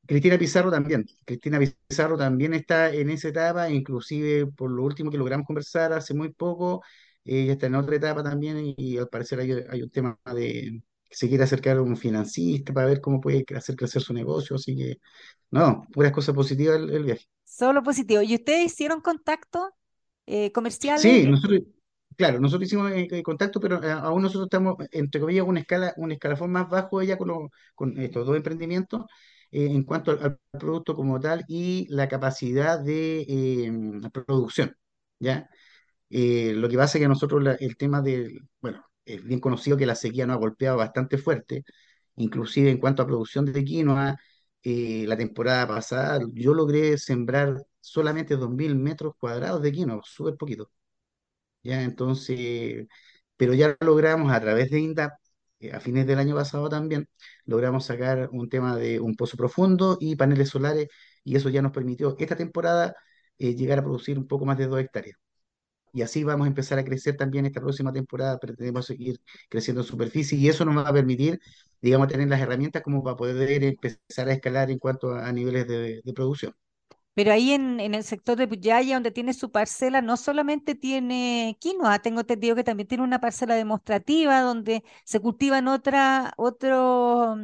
Cristina 0.05 0.37
Pizarro 0.37 0.69
también. 0.71 1.05
Cristina 1.25 1.59
Pizarro 1.59 2.17
también 2.17 2.53
está 2.53 2.93
en 2.93 3.09
esa 3.09 3.29
etapa, 3.29 3.69
inclusive 3.69 4.47
por 4.47 4.69
lo 4.71 4.83
último 4.83 5.09
que 5.11 5.17
logramos 5.17 5.45
conversar 5.47 5.93
hace 5.93 6.13
muy 6.13 6.29
poco, 6.33 6.83
ella 7.23 7.53
está 7.53 7.67
en 7.67 7.75
otra 7.75 7.95
etapa 7.95 8.21
también 8.23 8.57
y, 8.59 8.75
y 8.77 8.97
al 8.97 9.07
parecer 9.07 9.39
hay, 9.39 9.51
hay 9.69 9.81
un 9.81 9.89
tema 9.89 10.19
de 10.35 10.81
se 11.13 11.29
quiere 11.29 11.43
acercar 11.45 11.77
a 11.77 11.81
un 11.83 11.97
financista 11.97 12.73
para 12.73 12.87
ver 12.87 13.01
cómo 13.01 13.21
puede 13.21 13.45
hacer 13.55 13.75
crecer 13.75 14.01
su 14.01 14.13
negocio, 14.13 14.55
así 14.57 14.75
que 14.77 14.97
no, 15.51 15.87
puras 15.93 16.11
cosas 16.13 16.35
positivas 16.35 16.77
el, 16.77 16.91
el 16.91 17.03
viaje. 17.05 17.25
Solo 17.45 17.83
positivo. 17.83 18.21
¿Y 18.21 18.35
ustedes 18.35 18.65
hicieron 18.65 19.01
contacto 19.01 19.73
eh, 20.25 20.51
comerciales? 20.51 20.95
Sí, 20.95 21.25
nosotros, 21.27 21.61
claro, 22.15 22.39
nosotros 22.39 22.67
hicimos 22.67 22.91
eh, 22.91 23.07
eh, 23.11 23.23
contacto, 23.23 23.59
pero 23.59 23.83
eh, 23.83 23.91
aún 23.91 24.21
nosotros 24.21 24.45
estamos, 24.45 24.75
entre 24.91 25.19
comillas, 25.21 25.45
una 25.47 25.59
escala, 25.61 25.93
un 25.97 26.11
escalafón 26.11 26.51
más 26.51 26.69
bajo 26.69 27.01
ella 27.01 27.17
con, 27.17 27.27
lo- 27.29 27.49
con 27.75 27.97
estos 27.99 28.25
dos 28.27 28.35
emprendimientos 28.37 29.03
eh, 29.51 29.65
en 29.71 29.83
cuanto 29.83 30.11
al, 30.11 30.19
al 30.23 30.59
producto 30.59 30.95
como 30.95 31.19
tal 31.19 31.43
y 31.47 31.87
la 31.89 32.07
capacidad 32.07 32.79
de 32.79 33.21
eh, 33.27 33.71
producción, 34.25 34.75
¿ya? 35.19 35.49
Eh, 36.09 36.53
lo 36.55 36.69
que 36.69 36.77
pasa 36.77 36.97
es 36.97 37.03
que 37.03 37.07
nosotros 37.09 37.43
la- 37.43 37.53
el 37.55 37.77
tema 37.77 38.01
del, 38.01 38.41
bueno, 38.61 38.85
es 39.05 39.23
bien 39.23 39.39
conocido 39.39 39.77
que 39.77 39.85
la 39.85 39.95
sequía 39.95 40.25
nos 40.27 40.35
ha 40.37 40.39
golpeado 40.39 40.77
bastante 40.77 41.17
fuerte, 41.17 41.63
inclusive 42.15 42.69
en 42.71 42.77
cuanto 42.79 43.03
a 43.03 43.07
producción 43.07 43.45
de 43.45 43.63
quinoa, 43.63 44.17
eh, 44.63 45.05
la 45.07 45.17
temporada 45.17 45.67
pasada 45.67 46.19
yo 46.33 46.53
logré 46.53 46.97
sembrar 46.97 47.65
solamente 47.81 48.37
2.000 48.37 48.75
metros 48.75 49.13
cuadrados 49.19 49.61
de 49.61 49.71
quinoa, 49.71 50.01
súper 50.05 50.35
poquito. 50.37 50.71
¿ya? 51.63 51.83
Entonces, 51.83 52.87
pero 53.37 53.53
ya 53.53 53.75
logramos 53.81 54.31
a 54.31 54.41
través 54.41 54.69
de 54.71 54.79
INDAP, 54.79 55.13
eh, 55.59 55.71
a 55.73 55.79
fines 55.79 56.07
del 56.07 56.19
año 56.19 56.35
pasado 56.35 56.69
también, 56.69 57.07
logramos 57.45 57.85
sacar 57.85 58.29
un 58.31 58.49
tema 58.49 58.75
de 58.77 58.99
un 58.99 59.15
pozo 59.15 59.37
profundo 59.37 59.97
y 59.99 60.15
paneles 60.15 60.49
solares, 60.49 60.87
y 61.23 61.35
eso 61.35 61.49
ya 61.49 61.61
nos 61.61 61.71
permitió 61.71 62.15
esta 62.19 62.35
temporada 62.35 62.95
eh, 63.37 63.55
llegar 63.55 63.79
a 63.79 63.83
producir 63.83 64.17
un 64.19 64.27
poco 64.27 64.45
más 64.45 64.57
de 64.57 64.67
dos 64.67 64.79
hectáreas. 64.79 65.17
Y 65.93 66.01
así 66.01 66.23
vamos 66.23 66.45
a 66.45 66.47
empezar 66.47 66.79
a 66.79 66.83
crecer 66.83 67.15
también 67.15 67.45
esta 67.45 67.61
próxima 67.61 67.93
temporada, 67.93 68.39
pretendemos 68.39 68.87
seguir 68.87 69.21
creciendo 69.47 69.81
en 69.81 69.87
superficie 69.87 70.37
y 70.37 70.49
eso 70.49 70.65
nos 70.65 70.75
va 70.75 70.89
a 70.89 70.93
permitir, 70.93 71.39
digamos, 71.81 72.07
tener 72.07 72.27
las 72.27 72.41
herramientas 72.41 72.81
como 72.81 73.03
para 73.03 73.15
poder 73.15 73.63
empezar 73.63 74.27
a 74.27 74.33
escalar 74.33 74.71
en 74.71 74.79
cuanto 74.79 75.11
a, 75.13 75.27
a 75.27 75.31
niveles 75.31 75.67
de, 75.67 76.01
producción. 76.15 76.55
Pero 77.13 77.31
ahí 77.31 77.51
en, 77.51 77.79
el 77.79 78.03
sector 78.03 78.37
de 78.37 78.47
Puyaya, 78.47 78.95
donde 78.95 79.11
tiene 79.11 79.33
su 79.35 79.51
parcela, 79.51 80.01
no 80.01 80.17
solamente 80.17 80.73
tiene 80.73 81.57
quinoa, 81.59 81.99
tengo 81.99 82.21
entendido 82.21 82.55
que 82.55 82.63
también 82.63 82.87
tiene 82.87 83.03
una 83.03 83.19
parcela 83.19 83.53
demostrativa 83.53 84.41
donde 84.41 84.83
se 85.05 85.19
cultivan 85.19 85.67
otra, 85.67 86.33
otros 86.37 87.37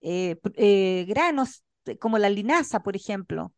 eh, 0.00 0.36
eh, 0.56 1.04
granos, 1.06 1.64
como 2.00 2.18
la 2.18 2.30
linaza, 2.30 2.80
por 2.82 2.96
ejemplo. 2.96 3.52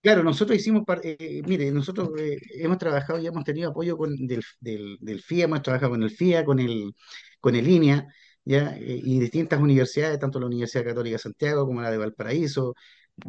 Claro, 0.00 0.22
nosotros 0.22 0.56
hicimos, 0.58 0.84
eh, 1.02 1.16
eh, 1.18 1.42
mire, 1.46 1.72
nosotros 1.72 2.10
eh, 2.18 2.38
hemos 2.54 2.78
trabajado 2.78 3.18
y 3.18 3.26
hemos 3.26 3.42
tenido 3.44 3.70
apoyo 3.70 3.96
con, 3.96 4.14
del, 4.28 4.44
del, 4.60 5.18
FIA, 5.20 5.44
hemos 5.46 5.60
trabajado 5.62 5.90
con 5.92 6.02
el 6.04 6.10
FIA, 6.10 6.44
con 6.44 6.60
el, 6.60 6.94
con 7.40 7.56
el 7.56 7.66
INEA, 7.68 8.06
¿ya? 8.44 8.76
Eh, 8.76 9.00
y 9.04 9.18
distintas 9.18 9.60
universidades, 9.60 10.18
tanto 10.20 10.38
la 10.38 10.46
Universidad 10.46 10.84
Católica 10.84 11.14
de 11.16 11.18
Santiago 11.18 11.66
como 11.66 11.82
la 11.82 11.90
de 11.90 11.98
Valparaíso, 11.98 12.74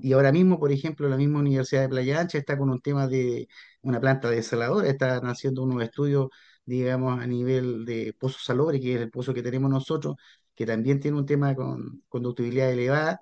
y 0.02 0.14
ahora 0.14 0.32
mismo, 0.32 0.60
por 0.60 0.72
ejemplo, 0.72 1.10
la 1.10 1.18
misma 1.18 1.40
Universidad 1.40 1.82
de 1.82 1.90
Playa 1.90 2.20
Ancha 2.22 2.38
está 2.38 2.56
con 2.58 2.70
un 2.70 2.80
tema 2.82 3.08
de 3.08 3.48
una 3.82 4.00
planta 4.00 4.30
desaladora, 4.30 4.88
están 4.88 5.26
haciendo 5.26 5.64
unos 5.64 5.82
estudios, 5.84 6.28
digamos, 6.66 7.20
a 7.20 7.26
nivel 7.26 7.84
de 7.86 8.14
pozo 8.20 8.38
salobre, 8.40 8.80
que 8.80 8.94
es 8.96 9.02
el 9.02 9.10
pozo 9.10 9.34
que 9.34 9.42
tenemos 9.42 9.72
nosotros, 9.72 10.16
que 10.56 10.66
también 10.68 11.00
tiene 11.00 11.18
un 11.18 11.26
tema 11.26 11.56
con 11.56 12.04
conductibilidad 12.10 12.72
elevada 12.72 13.22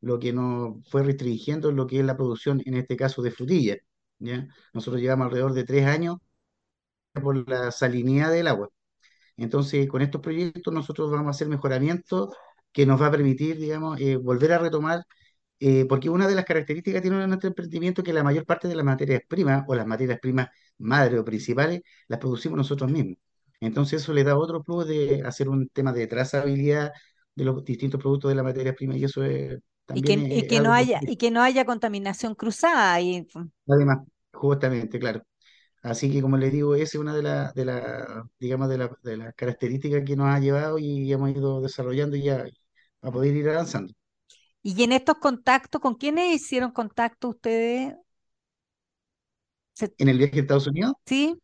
lo 0.00 0.18
que 0.18 0.32
nos 0.32 0.88
fue 0.90 1.02
restringiendo 1.02 1.72
lo 1.72 1.86
que 1.86 2.00
es 2.00 2.04
la 2.06 2.16
producción, 2.16 2.62
en 2.66 2.74
este 2.74 2.96
caso 2.96 3.22
de 3.22 3.30
frutilla, 3.32 3.76
¿ya? 4.18 4.46
Nosotros 4.72 5.00
llevamos 5.02 5.26
alrededor 5.26 5.52
de 5.54 5.64
tres 5.64 5.86
años 5.86 6.18
por 7.22 7.48
la 7.48 7.70
salinidad 7.72 8.30
del 8.32 8.46
agua. 8.48 8.68
Entonces, 9.36 9.88
con 9.88 10.02
estos 10.02 10.20
proyectos 10.20 10.74
nosotros 10.74 11.10
vamos 11.10 11.28
a 11.28 11.30
hacer 11.32 11.48
mejoramientos 11.48 12.30
que 12.72 12.86
nos 12.86 13.00
va 13.02 13.08
a 13.08 13.12
permitir, 13.12 13.58
digamos, 13.58 14.00
eh, 14.00 14.16
volver 14.16 14.52
a 14.54 14.58
retomar, 14.58 15.04
eh, 15.60 15.86
porque 15.88 16.10
una 16.10 16.28
de 16.28 16.34
las 16.36 16.44
características 16.46 17.02
que 17.02 17.08
tiene 17.10 17.26
nuestro 17.28 17.48
emprendimiento 17.48 18.02
es 18.02 18.06
que 18.06 18.12
la 18.14 18.24
mayor 18.24 18.46
parte 18.46 18.68
de 18.68 18.76
las 18.76 18.84
materias 18.86 19.22
primas 19.28 19.64
o 19.68 19.74
las 19.76 19.86
materias 19.86 20.18
primas 20.20 20.48
madres 20.78 21.20
o 21.20 21.24
principales 21.24 21.82
las 22.08 22.20
producimos 22.20 22.58
nosotros 22.58 22.90
mismos. 22.92 23.16
Entonces, 23.60 24.02
eso 24.02 24.12
le 24.14 24.24
da 24.24 24.38
otro 24.38 24.62
plus 24.64 24.86
de 24.88 25.22
hacer 25.24 25.48
un 25.48 25.68
tema 25.70 25.92
de 25.92 26.06
trazabilidad 26.08 26.92
de 27.34 27.44
los 27.44 27.64
distintos 27.64 28.00
productos 28.00 28.30
de 28.30 28.36
la 28.36 28.42
materia 28.44 28.74
prima 28.74 28.96
y 28.96 29.04
eso 29.04 29.24
es- 29.24 29.58
Y 29.92 30.02
que, 30.04 30.26
y 30.28 30.60
no 30.60 30.72
haya, 30.72 31.02
y 31.06 31.16
que 31.16 31.30
no 31.30 31.42
haya 31.42 31.64
contaminación 31.64 32.34
cruzada 32.34 32.92
ahí. 32.94 33.26
Además, 33.66 33.98
justamente, 34.32 34.98
claro. 34.98 35.22
Así 35.82 36.12
que 36.12 36.22
como 36.22 36.36
les 36.38 36.52
digo, 36.52 36.74
esa 36.76 36.84
es 36.84 36.94
una 36.96 37.14
de 37.16 37.22
las, 37.22 37.54
de 37.54 37.64
la, 37.66 38.24
digamos, 38.40 38.68
de 38.70 38.78
la- 38.78 38.98
de 39.02 39.16
las 39.18 39.34
características 39.34 40.04
que 40.06 40.16
nos 40.16 40.28
ha 40.28 40.40
llevado 40.40 40.78
y 40.78 41.12
hemos 41.12 41.30
ido 41.32 41.60
desarrollando 41.62 42.16
ya 42.16 42.46
a 43.02 43.12
poder 43.12 43.36
ir 43.36 43.48
avanzando. 43.50 43.94
Y 44.62 44.82
en 44.84 44.92
estos 44.92 45.18
contactos, 45.18 45.80
¿con 45.80 45.94
quiénes 45.94 46.32
hicieron 46.34 46.70
contacto 46.72 47.28
ustedes? 47.30 47.94
Se- 49.74 49.94
En 49.98 50.08
el 50.08 50.18
viaje 50.18 50.38
a 50.38 50.40
Estados 50.42 50.66
Unidos, 50.66 50.94
¿Sí? 51.06 51.38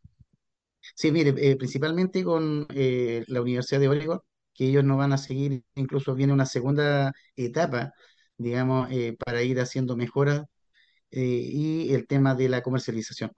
sí, 0.94 1.12
mire, 1.12 1.34
eh, 1.38 1.56
principalmente 1.56 2.24
con 2.24 2.66
eh, 2.74 3.24
la 3.28 3.40
Universidad 3.42 3.80
de 3.80 3.88
Oregon, 3.88 4.20
que 4.54 4.66
ellos 4.68 4.84
nos 4.84 4.98
van 4.98 5.12
a 5.12 5.18
seguir, 5.18 5.64
incluso 5.74 6.14
viene 6.14 6.32
una 6.32 6.46
segunda 6.46 7.12
etapa, 7.36 7.92
digamos, 8.38 8.90
eh, 8.90 9.16
para 9.24 9.42
ir 9.42 9.60
haciendo 9.60 9.96
mejoras 9.96 10.44
eh, 11.10 11.20
y 11.22 11.94
el 11.94 12.06
tema 12.06 12.34
de 12.34 12.48
la 12.48 12.62
comercialización. 12.62 13.32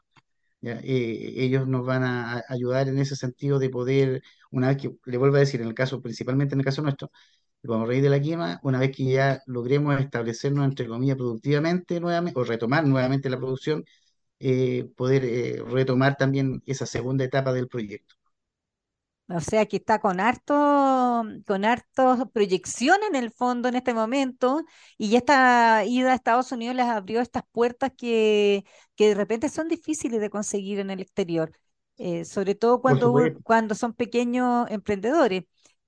Eh, 0.62 1.35
ellos 1.37 1.69
nos 1.69 1.87
van 1.87 2.03
a, 2.05 2.38
a 2.38 2.43
ayudar 2.49 2.88
en 2.88 2.99
ese 2.99 3.17
sentido 3.17 3.59
de 3.59 3.71
poder, 3.71 4.23
una 4.50 4.69
vez 4.69 4.79
que, 4.79 4.91
le 5.05 5.17
vuelvo 5.19 5.37
a 5.37 5.41
decir, 5.41 5.61
en 5.61 5.69
el 5.69 5.75
caso, 5.75 6.03
principalmente 6.03 6.55
en 6.55 6.61
el 6.61 6.65
caso 6.67 6.83
nuestro, 6.83 7.11
como 7.65 7.87
raíz 7.87 8.03
de 8.03 8.11
la 8.11 8.21
quema, 8.21 8.61
una 8.62 8.79
vez 8.79 8.97
que 8.97 9.05
ya 9.05 9.41
logremos 9.47 10.00
establecernos, 10.00 10.65
entre 10.65 10.87
comillas, 10.88 11.17
productivamente 11.17 12.00
nuevamente, 12.00 12.38
o 12.41 12.45
retomar 12.45 12.87
nuevamente 12.87 13.31
la 13.31 13.38
producción, 13.38 13.85
eh, 14.41 14.88
poder 14.97 15.25
eh, 15.25 15.62
retomar 15.67 16.17
también 16.17 16.62
esa 16.67 16.87
segunda 16.87 17.25
etapa 17.25 17.53
del 17.53 17.69
proyecto. 17.69 18.17
O 19.28 19.40
sea 19.40 19.66
que 19.66 19.78
está 19.78 19.99
con 19.99 20.21
harto, 20.21 20.54
con 21.47 21.64
harto 21.64 22.30
proyección 22.33 22.97
en 23.09 23.16
el 23.16 23.33
fondo 23.33 23.68
en 23.68 23.75
este 23.75 23.92
momento, 23.92 24.62
y 24.99 25.11
ya 25.11 25.18
esta 25.18 25.85
ida 25.85 26.12
a 26.12 26.14
Estados 26.14 26.52
Unidos 26.52 26.76
les 26.76 26.87
abrió 26.87 27.21
estas 27.21 27.42
puertas 27.50 27.90
que, 27.97 28.64
que 28.95 29.09
de 29.09 29.14
repente 29.14 29.49
son 29.49 29.66
difíciles 29.68 30.21
de 30.21 30.30
conseguir 30.30 30.78
en 30.78 30.90
el 30.90 31.00
exterior, 31.00 31.52
eh, 31.97 32.25
sobre 32.25 32.54
todo 32.54 32.80
cuando, 32.80 33.12
cuando 33.42 33.75
son 33.75 33.95
pequeños 33.95 34.71
emprendedores. 34.71 35.45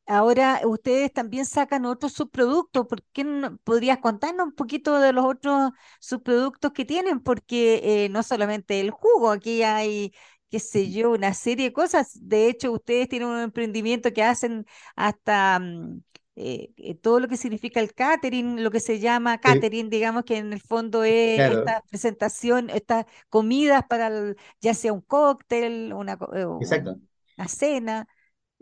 Ahora 0.07 0.63
ustedes 0.65 1.13
también 1.13 1.45
sacan 1.45 1.85
otros 1.85 2.15
subproductos, 2.15 2.87
¿por 2.87 3.03
qué 3.13 3.25
no 3.25 3.59
podrías 3.59 3.99
contarnos 3.99 4.47
un 4.47 4.55
poquito 4.55 4.99
de 4.99 5.13
los 5.13 5.25
otros 5.27 5.71
subproductos 6.01 6.73
que 6.73 6.87
tienen? 6.87 7.21
Porque 7.21 8.05
eh, 8.05 8.09
no 8.09 8.23
solamente 8.23 8.81
el 8.81 8.91
jugo, 8.91 9.31
aquí 9.31 9.63
hay 9.63 10.13
qué 10.51 10.61
sé 10.61 10.91
yo, 10.91 11.11
una 11.13 11.35
serie 11.35 11.67
de 11.67 11.73
cosas. 11.73 12.11
De 12.21 12.49
hecho, 12.49 12.73
ustedes 12.73 13.09
tienen 13.09 13.29
un 13.29 13.41
emprendimiento 13.41 14.13
que 14.13 14.23
hacen 14.23 14.67
hasta 14.97 15.59
mm, 15.61 16.01
eh, 16.37 16.71
eh, 16.77 16.95
todo 16.95 17.21
lo 17.21 17.29
que 17.29 17.37
significa 17.37 17.81
el 17.81 17.95
catering, 17.95 18.63
lo 18.63 18.71
que 18.71 18.81
se 18.81 19.01
llama 19.01 19.39
El- 19.45 19.65
catering, 19.65 19.91
digamos 19.91 20.25
que 20.25 20.37
en 20.39 20.53
el 20.53 20.61
fondo 20.61 21.05
es 21.05 21.43
claro, 21.45 21.59
esta 21.59 21.83
presentación, 21.91 22.71
estas 22.71 23.07
comidas 23.29 23.83
para 23.89 24.09
el- 24.09 24.37
ya 24.61 24.75
sea 24.75 24.93
un 24.93 25.01
cóctel, 25.03 25.93
una, 25.95 26.19
eh, 26.35 26.45
una 26.47 27.49
cena. 27.49 28.07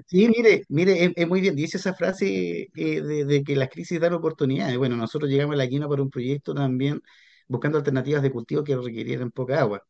Sí, 0.06 0.28
mire, 0.28 0.64
mire, 0.68 1.04
es, 1.04 1.12
es 1.16 1.26
muy 1.28 1.40
bien, 1.40 1.56
dice 1.56 1.78
esa 1.78 1.94
frase 1.94 2.68
eh, 2.76 3.00
de, 3.02 3.24
de 3.24 3.42
que 3.42 3.56
las 3.56 3.68
crisis 3.70 3.98
dan 3.98 4.12
oportunidades. 4.12 4.76
Bueno, 4.78 4.94
nosotros 4.96 5.28
llegamos 5.30 5.54
a 5.54 5.56
la 5.56 5.68
quina 5.68 5.88
por 5.88 6.00
un 6.00 6.10
proyecto 6.10 6.54
también 6.54 7.00
buscando 7.48 7.78
alternativas 7.78 8.22
de 8.22 8.30
cultivo 8.30 8.62
que 8.62 8.76
requirieran 8.76 9.30
poca 9.32 9.58
agua. 9.60 9.82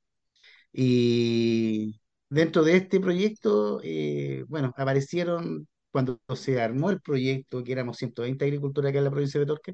Y 0.78 1.98
dentro 2.28 2.62
de 2.62 2.76
este 2.76 3.00
proyecto, 3.00 3.80
eh, 3.82 4.44
bueno, 4.48 4.68
aparecieron, 4.76 5.66
cuando 5.90 6.20
se 6.34 6.60
armó 6.60 6.90
el 6.90 7.00
proyecto, 7.00 7.64
que 7.64 7.72
éramos 7.72 7.96
120 7.96 8.44
agricultores 8.44 8.90
acá 8.90 8.98
en 8.98 9.04
la 9.04 9.10
provincia 9.10 9.40
de 9.40 9.46
Torque, 9.46 9.72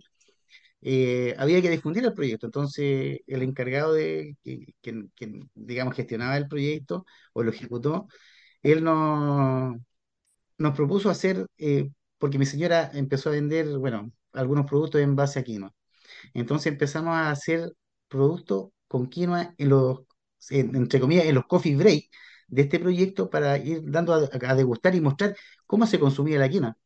eh, 0.83 1.35
había 1.39 1.63
que 1.63 1.71
difundir 1.71 2.05
el 2.05 2.15
proyecto. 2.15 2.47
Entonces, 2.47 3.21
el 3.27 3.43
encargado 3.43 3.95
de, 3.95 4.37
que, 4.45 5.07
digamos, 5.55 5.95
gestionaba 5.97 6.37
el 6.37 6.49
proyecto 6.49 7.05
o 7.33 7.43
lo 7.43 7.51
ejecutó, 7.53 8.09
él 8.63 8.85
nos, 8.85 9.77
nos 10.59 10.77
propuso 10.77 11.11
hacer, 11.11 11.47
eh, 11.59 11.91
porque 12.19 12.39
mi 12.39 12.47
señora 12.47 12.91
empezó 12.95 13.31
a 13.31 13.33
vender, 13.33 13.79
bueno, 13.79 14.13
algunos 14.33 14.67
productos 14.67 15.01
en 15.01 15.17
base 15.17 15.41
a 15.41 15.45
quinoa. 15.45 15.75
Entonces 16.35 16.73
empezamos 16.73 17.15
a 17.15 17.31
hacer 17.31 17.73
productos 18.09 18.71
con 18.89 19.09
quinoa 19.09 19.55
en 19.59 19.71
los, 19.71 20.01
en- 20.51 20.75
entre 20.77 21.01
comillas, 21.01 21.27
en 21.27 21.35
los 21.35 21.47
coffee 21.47 21.77
break 21.77 22.05
de 22.49 22.63
este 22.63 22.79
proyecto 22.79 23.31
para 23.31 23.59
ir 23.59 23.83
dando 23.85 24.15
a, 24.15 24.55
degustar 24.55 24.95
y 24.95 25.01
mostrar 25.01 25.37
cómo 25.67 25.87
se 25.87 25.99
consumía 25.99 26.39
la 26.39 26.49
quinoa. 26.49 26.77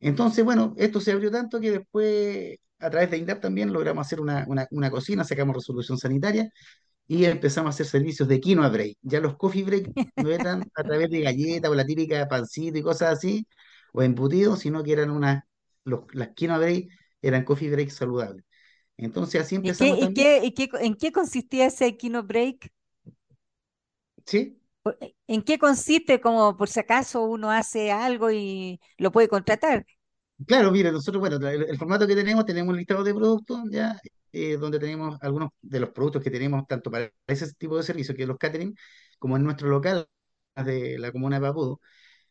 Entonces, 0.00 0.44
bueno, 0.44 0.74
esto 0.76 1.00
se 1.00 1.12
abrió 1.12 1.30
tanto 1.30 1.60
que 1.60 1.72
después, 1.72 2.56
a 2.78 2.90
través 2.90 3.10
de 3.10 3.18
INDAP 3.18 3.40
también 3.40 3.72
logramos 3.72 4.06
hacer 4.06 4.20
una, 4.20 4.46
una 4.70 4.90
cocina, 4.90 5.24
sacamos 5.24 5.56
resolución 5.56 5.98
sanitaria 5.98 6.50
y 7.06 7.24
empezamos 7.26 7.68
a 7.68 7.74
hacer 7.74 7.86
servicios 7.86 8.28
de 8.28 8.40
quinoa 8.40 8.68
break. 8.68 8.98
Ya 9.02 9.20
los 9.20 9.36
coffee 9.36 9.64
break 9.64 9.92
no 10.16 10.30
eran 10.30 10.70
a 10.74 10.84
través 10.84 11.10
de 11.10 11.20
galletas 11.22 11.70
o 11.70 11.74
la 11.74 11.86
típica 11.86 12.28
pancita 12.28 12.78
y 12.78 12.82
cosas 12.82 13.18
así, 13.18 13.46
o 13.92 14.02
embutidos, 14.02 14.60
sino 14.60 14.82
que 14.84 14.92
eran 14.92 15.10
unas, 15.10 15.44
los, 15.84 16.02
las 16.14 16.30
quinoa 16.34 16.58
break 16.58 16.88
eran 17.22 17.44
coffee 17.44 17.70
break 17.70 17.90
saludables. 17.90 18.44
Entonces 18.98 19.40
así 19.40 19.54
empezamos. 19.54 20.10
¿Y, 20.10 20.12
qué, 20.12 20.44
y, 20.44 20.52
qué, 20.52 20.68
en 20.80 20.94
qué 20.94 21.12
consistía 21.12 21.66
ese 21.66 21.96
quinoa 21.96 22.22
break? 22.22 22.70
¿Sí? 24.26 24.60
¿En 25.26 25.42
qué 25.42 25.58
consiste? 25.58 26.20
Como 26.20 26.56
por 26.56 26.68
si 26.68 26.80
acaso 26.80 27.22
uno 27.24 27.50
hace 27.50 27.92
algo 27.92 28.30
y 28.30 28.80
lo 28.98 29.12
puede 29.12 29.28
contratar. 29.28 29.86
Claro, 30.46 30.70
mire, 30.70 30.92
nosotros, 30.92 31.20
bueno, 31.20 31.36
el, 31.48 31.78
formato 31.78 32.06
que 32.06 32.14
tenemos, 32.14 32.44
tenemos 32.44 32.70
un 32.72 32.78
listado 32.78 33.02
de 33.02 33.14
productos, 33.14 33.60
ya, 33.70 34.00
eh, 34.32 34.56
donde 34.56 34.78
tenemos 34.78 35.18
algunos 35.20 35.50
de 35.62 35.80
los 35.80 35.90
productos 35.90 36.22
que 36.22 36.30
tenemos 36.30 36.66
tanto 36.66 36.90
para 36.90 37.10
ese 37.26 37.52
tipo 37.54 37.76
de 37.76 37.82
servicio, 37.82 38.14
que 38.14 38.22
es 38.22 38.28
los 38.28 38.38
catering, 38.38 38.74
como 39.18 39.36
en 39.36 39.44
nuestro 39.44 39.68
local 39.68 40.08
de 40.56 40.98
la 40.98 41.12
comuna 41.12 41.40
de 41.40 41.46
Papudo, 41.46 41.80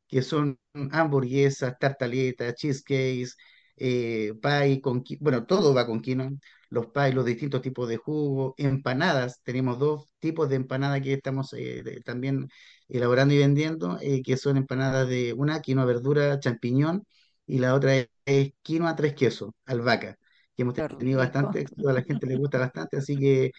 que 0.07 0.21
son 0.21 0.59
hamburguesas, 0.91 1.77
tartaletas, 1.79 2.55
cheesecakes, 2.55 3.35
eh, 3.77 4.33
pie, 4.41 4.81
con, 4.81 5.03
bueno, 5.19 5.45
todo 5.45 5.73
va 5.73 5.85
con 5.85 6.01
quinoa, 6.01 6.31
los 6.69 6.87
pies, 6.87 7.13
los 7.15 7.25
distintos 7.25 7.61
tipos 7.61 7.87
de 7.87 7.97
jugo, 7.97 8.53
empanadas, 8.57 9.41
tenemos 9.43 9.79
dos 9.79 10.13
tipos 10.19 10.49
de 10.49 10.55
empanadas 10.57 11.01
que 11.01 11.13
estamos 11.13 11.53
eh, 11.53 12.01
también 12.05 12.49
elaborando 12.89 13.33
y 13.33 13.37
vendiendo, 13.39 13.97
que 14.23 14.37
son 14.37 14.57
empanadas 14.57 15.07
de 15.07 15.33
una 15.33 15.61
quinoa 15.61 15.85
verdura 15.85 16.39
champiñón, 16.39 17.05
y 17.45 17.59
la 17.59 17.73
otra 17.75 17.95
es, 18.25 18.53
quinoa 18.61 18.95
tres 18.95 19.13
quesos, 19.15 19.51
albahaca, 19.65 20.17
que 20.55 20.63
hemos 20.63 20.73
tenido 20.97 21.19
bastante 21.19 21.65
a 21.87 21.93
la 21.93 22.03
gente 22.03 22.25
le 22.27 22.35
gusta 22.37 22.59
bastante, 22.59 22.97
así 22.97 23.17
que, 23.17 23.51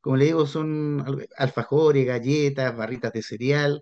como 0.00 0.16
le 0.16 0.26
digo, 0.26 0.46
son 0.46 1.04
alfajores, 1.36 2.06
galletas, 2.06 2.76
barritas 2.76 3.12
de 3.12 3.22
cereal. 3.22 3.80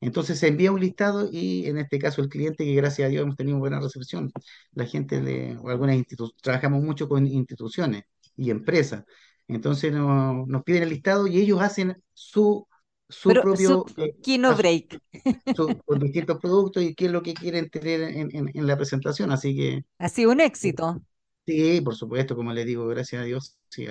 Entonces 0.00 0.38
se 0.38 0.48
envía 0.48 0.72
un 0.72 0.80
listado 0.80 1.28
y 1.30 1.66
en 1.66 1.78
este 1.78 1.98
caso 1.98 2.20
el 2.20 2.28
cliente, 2.28 2.64
que 2.64 2.74
gracias 2.74 3.06
a 3.06 3.08
Dios 3.08 3.22
hemos 3.22 3.36
tenido 3.36 3.58
buena 3.58 3.80
recepción, 3.80 4.30
la 4.72 4.84
gente 4.84 5.20
le, 5.20 5.56
o 5.56 5.70
algunas 5.70 5.96
instituciones, 5.96 6.42
trabajamos 6.42 6.82
mucho 6.82 7.08
con 7.08 7.26
instituciones 7.26 8.04
y 8.36 8.50
empresas. 8.50 9.04
Entonces 9.48 9.92
nos 9.92 10.62
piden 10.64 10.82
el 10.84 10.90
listado 10.90 11.26
y 11.26 11.38
ellos 11.38 11.60
hacen 11.60 12.02
su 12.12 12.66
su 13.08 13.30
propio 13.30 13.84
Kino 14.22 14.54
Break. 14.56 15.00
con 15.84 16.00
distintos 16.00 16.38
productos 16.40 16.82
y 16.82 16.94
qué 16.94 17.06
es 17.06 17.12
lo 17.12 17.22
que 17.22 17.34
quieren 17.34 17.70
tener 17.70 18.02
en, 18.02 18.66
la 18.66 18.76
presentación. 18.76 19.30
Así 19.30 19.56
que. 19.56 19.84
Ha 19.98 20.08
sido 20.08 20.32
un 20.32 20.40
éxito. 20.40 21.00
Sí, 21.46 21.80
por 21.80 21.94
supuesto, 21.94 22.34
como 22.34 22.52
le 22.52 22.64
digo, 22.64 22.86
gracias 22.88 23.22
a 23.22 23.24
Dios. 23.24 23.56
Sí, 23.68 23.86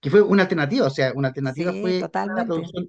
que 0.00 0.10
fue 0.10 0.22
una 0.22 0.42
alternativa, 0.42 0.86
o 0.86 0.90
sea, 0.90 1.12
una 1.14 1.28
alternativa 1.28 1.72
fue 1.72 2.00
la 2.00 2.44
producción, 2.44 2.88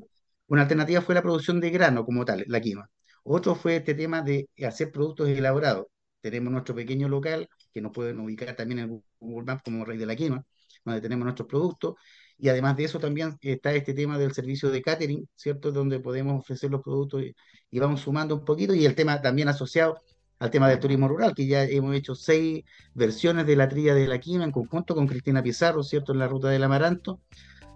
una 0.50 0.63
alternativa 0.63 1.01
fue 1.01 1.15
la 1.15 1.22
producción 1.22 1.60
de 1.60 1.70
grano 1.72 2.06
como 2.06 2.25
tal, 2.25 2.44
la 2.48 2.62
quinoa. 2.62 2.89
Otro 3.24 3.56
fue 3.56 3.77
este 3.77 3.94
tema 3.96 4.22
de 4.22 4.50
hacer 4.68 4.91
productos 4.91 5.29
elaborados. 5.29 5.88
Tenemos 6.22 6.51
nuestro 6.51 6.75
pequeño 6.75 7.08
local, 7.10 7.48
que 7.74 7.82
nos 7.82 7.91
pueden 7.91 8.20
ubicar 8.20 8.56
también 8.56 8.79
en 8.79 9.03
Google 9.20 9.46
Maps 9.46 9.63
como 9.63 9.86
Rey 9.86 9.98
de 9.98 10.06
la 10.06 10.15
Quinoa, 10.15 10.44
donde 10.84 11.01
tenemos 11.01 11.24
nuestros 11.25 11.48
productos 11.48 11.96
y 12.39 12.48
además 12.48 12.77
de 12.77 12.86
eso 12.86 13.00
también 13.00 13.38
está 13.41 13.74
este 13.74 13.94
tema 13.94 14.18
del 14.18 14.34
servicio 14.34 14.72
de 14.72 14.82
catering, 14.82 15.27
¿cierto? 15.36 15.72
Donde 15.74 16.00
podemos 16.00 16.39
ofrecer 16.39 16.72
los 16.72 16.82
productos 16.82 17.24
y, 17.70 17.79
vamos 17.79 18.01
sumando 18.01 18.36
un 18.36 18.46
poquito. 18.46 18.74
Y 18.74 18.86
el 18.86 18.96
tema 18.96 19.22
también 19.22 19.50
asociado 19.50 20.00
al 20.39 20.50
tema 20.50 20.70
del 20.70 20.79
turismo 20.79 21.10
rural, 21.10 21.36
que 21.36 21.46
ya 21.48 21.65
hemos 21.65 21.94
hecho 21.96 22.15
seis 22.15 22.63
versiones 22.94 23.46
de 23.46 23.58
la 23.58 23.68
trilla 23.68 23.94
de 23.94 24.08
la 24.08 24.20
quima 24.20 24.46
en 24.46 24.51
conjunto 24.51 24.96
con 24.96 25.06
Cristina 25.06 25.44
Pizarro, 25.44 25.84
¿cierto? 25.84 26.13
En 26.13 26.20
la 26.20 26.27
ruta 26.29 26.50
del 26.50 26.63
Amaranto, 26.63 27.20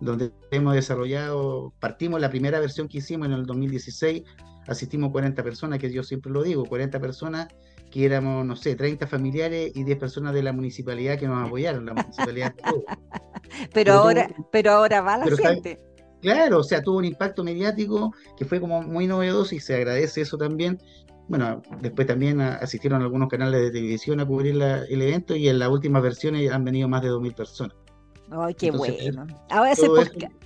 donde 0.03 0.31
hemos 0.51 0.73
desarrollado, 0.73 1.73
partimos 1.79 2.19
la 2.19 2.29
primera 2.29 2.59
versión 2.59 2.87
que 2.87 2.97
hicimos 2.99 3.27
en 3.27 3.33
el 3.33 3.45
2016, 3.45 4.23
asistimos 4.67 5.11
40 5.11 5.43
personas, 5.43 5.79
que 5.79 5.91
yo 5.91 6.03
siempre 6.03 6.31
lo 6.31 6.43
digo, 6.43 6.65
40 6.65 6.99
personas 6.99 7.47
que 7.89 8.05
éramos, 8.05 8.45
no 8.45 8.55
sé, 8.55 8.75
30 8.75 9.05
familiares 9.07 9.71
y 9.75 9.83
10 9.83 9.99
personas 9.99 10.33
de 10.33 10.41
la 10.41 10.51
municipalidad 10.51 11.17
que 11.17 11.27
nos 11.27 11.47
apoyaron, 11.47 11.85
la 11.85 11.93
municipalidad. 11.93 12.53
pero, 13.73 13.93
ahora, 13.93 14.29
pero 14.51 14.71
ahora 14.71 15.01
va 15.01 15.17
la 15.17 15.37
gente. 15.37 15.79
Claro, 16.21 16.59
o 16.59 16.63
sea, 16.63 16.81
tuvo 16.81 16.97
un 16.97 17.05
impacto 17.05 17.43
mediático 17.43 18.13
que 18.37 18.45
fue 18.45 18.59
como 18.59 18.81
muy 18.81 19.07
novedoso 19.07 19.53
y 19.55 19.59
se 19.59 19.75
agradece 19.75 20.21
eso 20.21 20.37
también. 20.37 20.79
Bueno, 21.27 21.61
después 21.81 22.07
también 22.07 22.41
asistieron 22.41 23.01
algunos 23.01 23.29
canales 23.29 23.61
de 23.61 23.71
televisión 23.71 24.19
a 24.19 24.25
cubrir 24.25 24.55
el 24.55 25.01
evento 25.01 25.35
y 25.35 25.47
en 25.47 25.59
las 25.59 25.69
últimas 25.69 26.01
versiones 26.01 26.51
han 26.51 26.63
venido 26.63 26.87
más 26.87 27.01
de 27.01 27.09
2.000 27.09 27.35
personas. 27.35 27.82
Ay, 28.31 28.53
qué 28.55 28.71
bueno. 28.71 29.27
Ahora 29.49 29.73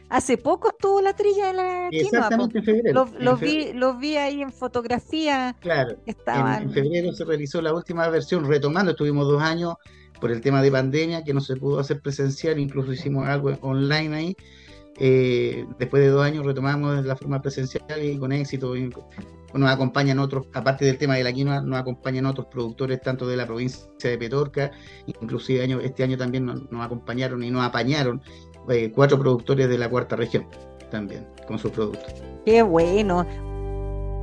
hace, 0.09 0.37
poco 0.37 0.69
estuvo 0.69 1.01
la 1.01 1.13
trilla 1.13 1.47
de 1.47 1.53
la 1.53 1.87
Exactamente, 1.91 2.59
en 2.59 2.63
febrero. 2.63 3.09
Los 3.19 3.39
vi, 3.39 3.73
vi 3.99 4.15
ahí 4.17 4.41
en 4.41 4.51
fotografía. 4.51 5.55
Claro. 5.59 5.97
En, 6.05 6.71
febrero 6.71 7.11
se 7.13 7.25
realizó 7.25 7.61
la 7.61 7.73
última 7.73 8.07
versión, 8.09 8.47
retomando, 8.47 8.91
estuvimos 8.91 9.27
dos 9.27 9.41
años 9.41 9.75
por 10.19 10.31
el 10.31 10.41
tema 10.41 10.61
de 10.61 10.71
pandemia, 10.71 11.23
que 11.23 11.33
no 11.33 11.41
se 11.41 11.55
pudo 11.55 11.79
hacer 11.79 12.01
presencial, 12.01 12.59
incluso 12.59 12.91
hicimos 12.91 13.27
algo 13.27 13.51
online 13.61 14.15
ahí. 14.15 14.37
Eh, 14.99 15.65
después 15.77 16.01
de 16.01 16.09
dos 16.09 16.25
años 16.25 16.45
retomamos 16.45 17.05
la 17.05 17.15
forma 17.15 17.41
presencial 17.41 18.03
y 18.03 18.17
con 18.17 18.31
éxito 18.31 18.73
nos 19.53 19.69
acompañan 19.69 20.19
otros, 20.19 20.47
aparte 20.53 20.85
del 20.85 20.97
tema 20.97 21.15
de 21.15 21.23
la 21.23 21.33
quinoa, 21.33 21.61
nos 21.61 21.79
acompañan 21.79 22.25
otros 22.25 22.47
productores 22.47 23.01
tanto 23.01 23.27
de 23.27 23.37
la 23.37 23.45
provincia 23.45 23.87
de 24.01 24.17
Petorca, 24.17 24.71
inclusive 25.05 25.63
año, 25.63 25.79
este 25.79 26.03
año 26.03 26.17
también 26.17 26.45
nos, 26.45 26.61
acompañaron 26.79 27.43
y 27.43 27.49
nos 27.49 27.63
apañaron 27.63 28.21
eh, 28.69 28.91
cuatro 28.93 29.19
productores 29.19 29.69
de 29.69 29.77
la 29.77 29.89
cuarta 29.89 30.15
región 30.15 30.47
también 30.91 31.27
con 31.47 31.57
sus 31.57 31.71
productos. 31.71 32.13
Qué 32.45 32.61
bueno. 32.61 33.25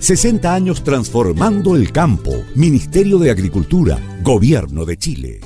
60 0.00 0.54
años 0.54 0.82
transformando 0.82 1.76
el 1.76 1.92
campo. 1.92 2.32
Ministerio 2.54 3.18
de 3.18 3.30
Agricultura, 3.30 3.98
Gobierno 4.22 4.86
de 4.86 4.96
Chile. 4.96 5.40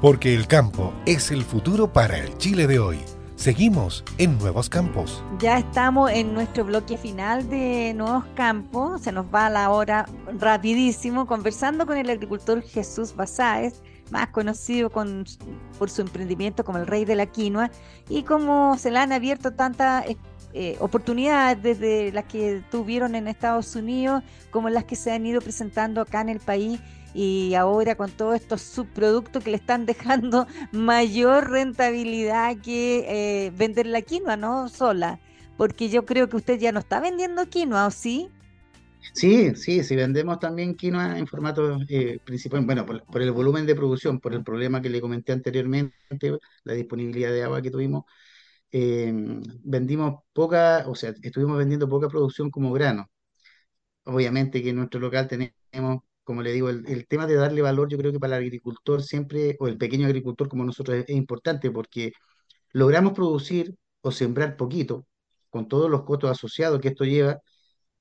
Porque 0.00 0.36
el 0.36 0.46
campo 0.46 0.94
es 1.04 1.32
el 1.32 1.42
futuro 1.42 1.92
para 1.92 2.16
el 2.16 2.38
Chile 2.38 2.68
de 2.68 2.78
hoy. 2.78 2.98
Seguimos 3.34 4.04
en 4.18 4.38
Nuevos 4.38 4.68
Campos. 4.70 5.24
Ya 5.40 5.58
estamos 5.58 6.12
en 6.12 6.32
nuestro 6.32 6.64
bloque 6.64 6.96
final 6.96 7.50
de 7.50 7.92
Nuevos 7.94 8.24
Campos. 8.36 9.02
Se 9.02 9.10
nos 9.10 9.26
va 9.34 9.50
la 9.50 9.70
hora 9.70 10.06
rapidísimo 10.38 11.26
conversando 11.26 11.84
con 11.84 11.96
el 11.96 12.08
agricultor 12.08 12.62
Jesús 12.62 13.16
Basáez, 13.16 13.82
más 14.12 14.28
conocido 14.28 14.90
por 14.90 15.90
su 15.90 16.02
emprendimiento 16.02 16.64
como 16.64 16.78
el 16.78 16.86
rey 16.86 17.04
de 17.04 17.16
la 17.16 17.26
quinoa 17.26 17.72
y 18.08 18.22
cómo 18.22 18.78
se 18.78 18.92
le 18.92 19.00
han 19.00 19.10
abierto 19.10 19.52
tantas 19.52 20.04
eh, 20.54 20.76
oportunidades 20.80 21.62
desde 21.62 22.12
las 22.12 22.24
que 22.24 22.62
tuvieron 22.70 23.14
en 23.14 23.28
Estados 23.28 23.76
Unidos 23.76 24.22
como 24.50 24.70
las 24.70 24.84
que 24.84 24.96
se 24.96 25.12
han 25.12 25.26
ido 25.26 25.40
presentando 25.40 26.00
acá 26.00 26.20
en 26.20 26.30
el 26.30 26.40
país 26.40 26.80
y 27.14 27.54
ahora 27.54 27.96
con 27.96 28.10
todos 28.10 28.36
estos 28.36 28.62
subproductos 28.62 29.42
que 29.42 29.50
le 29.50 29.56
están 29.56 29.86
dejando 29.86 30.46
mayor 30.72 31.50
rentabilidad 31.50 32.56
que 32.58 33.04
eh, 33.08 33.52
vender 33.56 33.86
la 33.86 34.02
quinoa, 34.02 34.36
¿no? 34.36 34.68
Sola. 34.68 35.20
Porque 35.56 35.88
yo 35.88 36.04
creo 36.04 36.28
que 36.28 36.36
usted 36.36 36.58
ya 36.58 36.70
no 36.70 36.78
está 36.78 37.00
vendiendo 37.00 37.48
quinoa, 37.48 37.86
¿o 37.86 37.90
sí? 37.90 38.30
Sí, 39.12 39.54
sí, 39.54 39.82
sí 39.82 39.96
vendemos 39.96 40.38
también 40.38 40.74
quinoa 40.74 41.18
en 41.18 41.26
formato 41.26 41.78
eh, 41.88 42.20
principal, 42.24 42.64
bueno, 42.64 42.86
por, 42.86 43.22
el 43.22 43.32
volumen 43.32 43.66
de 43.66 43.74
producción, 43.74 44.20
por 44.20 44.34
el 44.34 44.44
problema 44.44 44.80
que 44.80 44.90
le 44.90 45.00
comenté 45.00 45.32
anteriormente, 45.32 45.94
la 46.64 46.72
disponibilidad 46.74 47.30
de 47.30 47.42
agua 47.42 47.62
que 47.62 47.70
tuvimos, 47.70 48.04
Em, 48.70 49.42
vendimos 49.64 50.22
poca, 50.32 50.84
o 50.88 50.94
sea, 50.94 51.14
estuvimos 51.22 51.58
vendiendo 51.58 51.88
poca 51.88 52.08
producción 52.08 52.50
como 52.50 52.72
grano. 52.72 53.06
Obviamente 54.04 54.62
que 54.62 54.70
en 54.70 54.76
nuestro 54.76 55.00
local 55.00 55.28
tenemos, 55.28 56.00
como 56.24 56.42
le 56.42 56.52
digo, 56.52 56.68
el, 56.70 57.06
tema 57.08 57.26
de 57.26 57.34
darle 57.36 57.62
valor, 57.62 57.88
yo 57.88 57.98
creo 57.98 58.12
que 58.12 58.18
para 58.20 58.36
el 58.38 58.44
agricultor 58.44 59.02
siempre, 59.02 59.56
o 59.60 59.68
el 59.68 59.78
pequeño 59.78 60.06
agricultor 60.06 60.48
como 60.48 60.64
nosotros, 60.64 61.04
es, 61.06 61.16
importante 61.16 61.70
porque 61.70 62.12
logramos 62.72 63.12
producir 63.14 63.76
o 64.02 64.12
sembrar 64.12 64.56
poquito, 64.56 65.06
con 65.50 65.68
todos 65.68 65.90
los 65.90 66.04
costos 66.04 66.30
asociados 66.30 66.80
que 66.80 66.88
esto 66.88 67.04
lleva. 67.04 67.40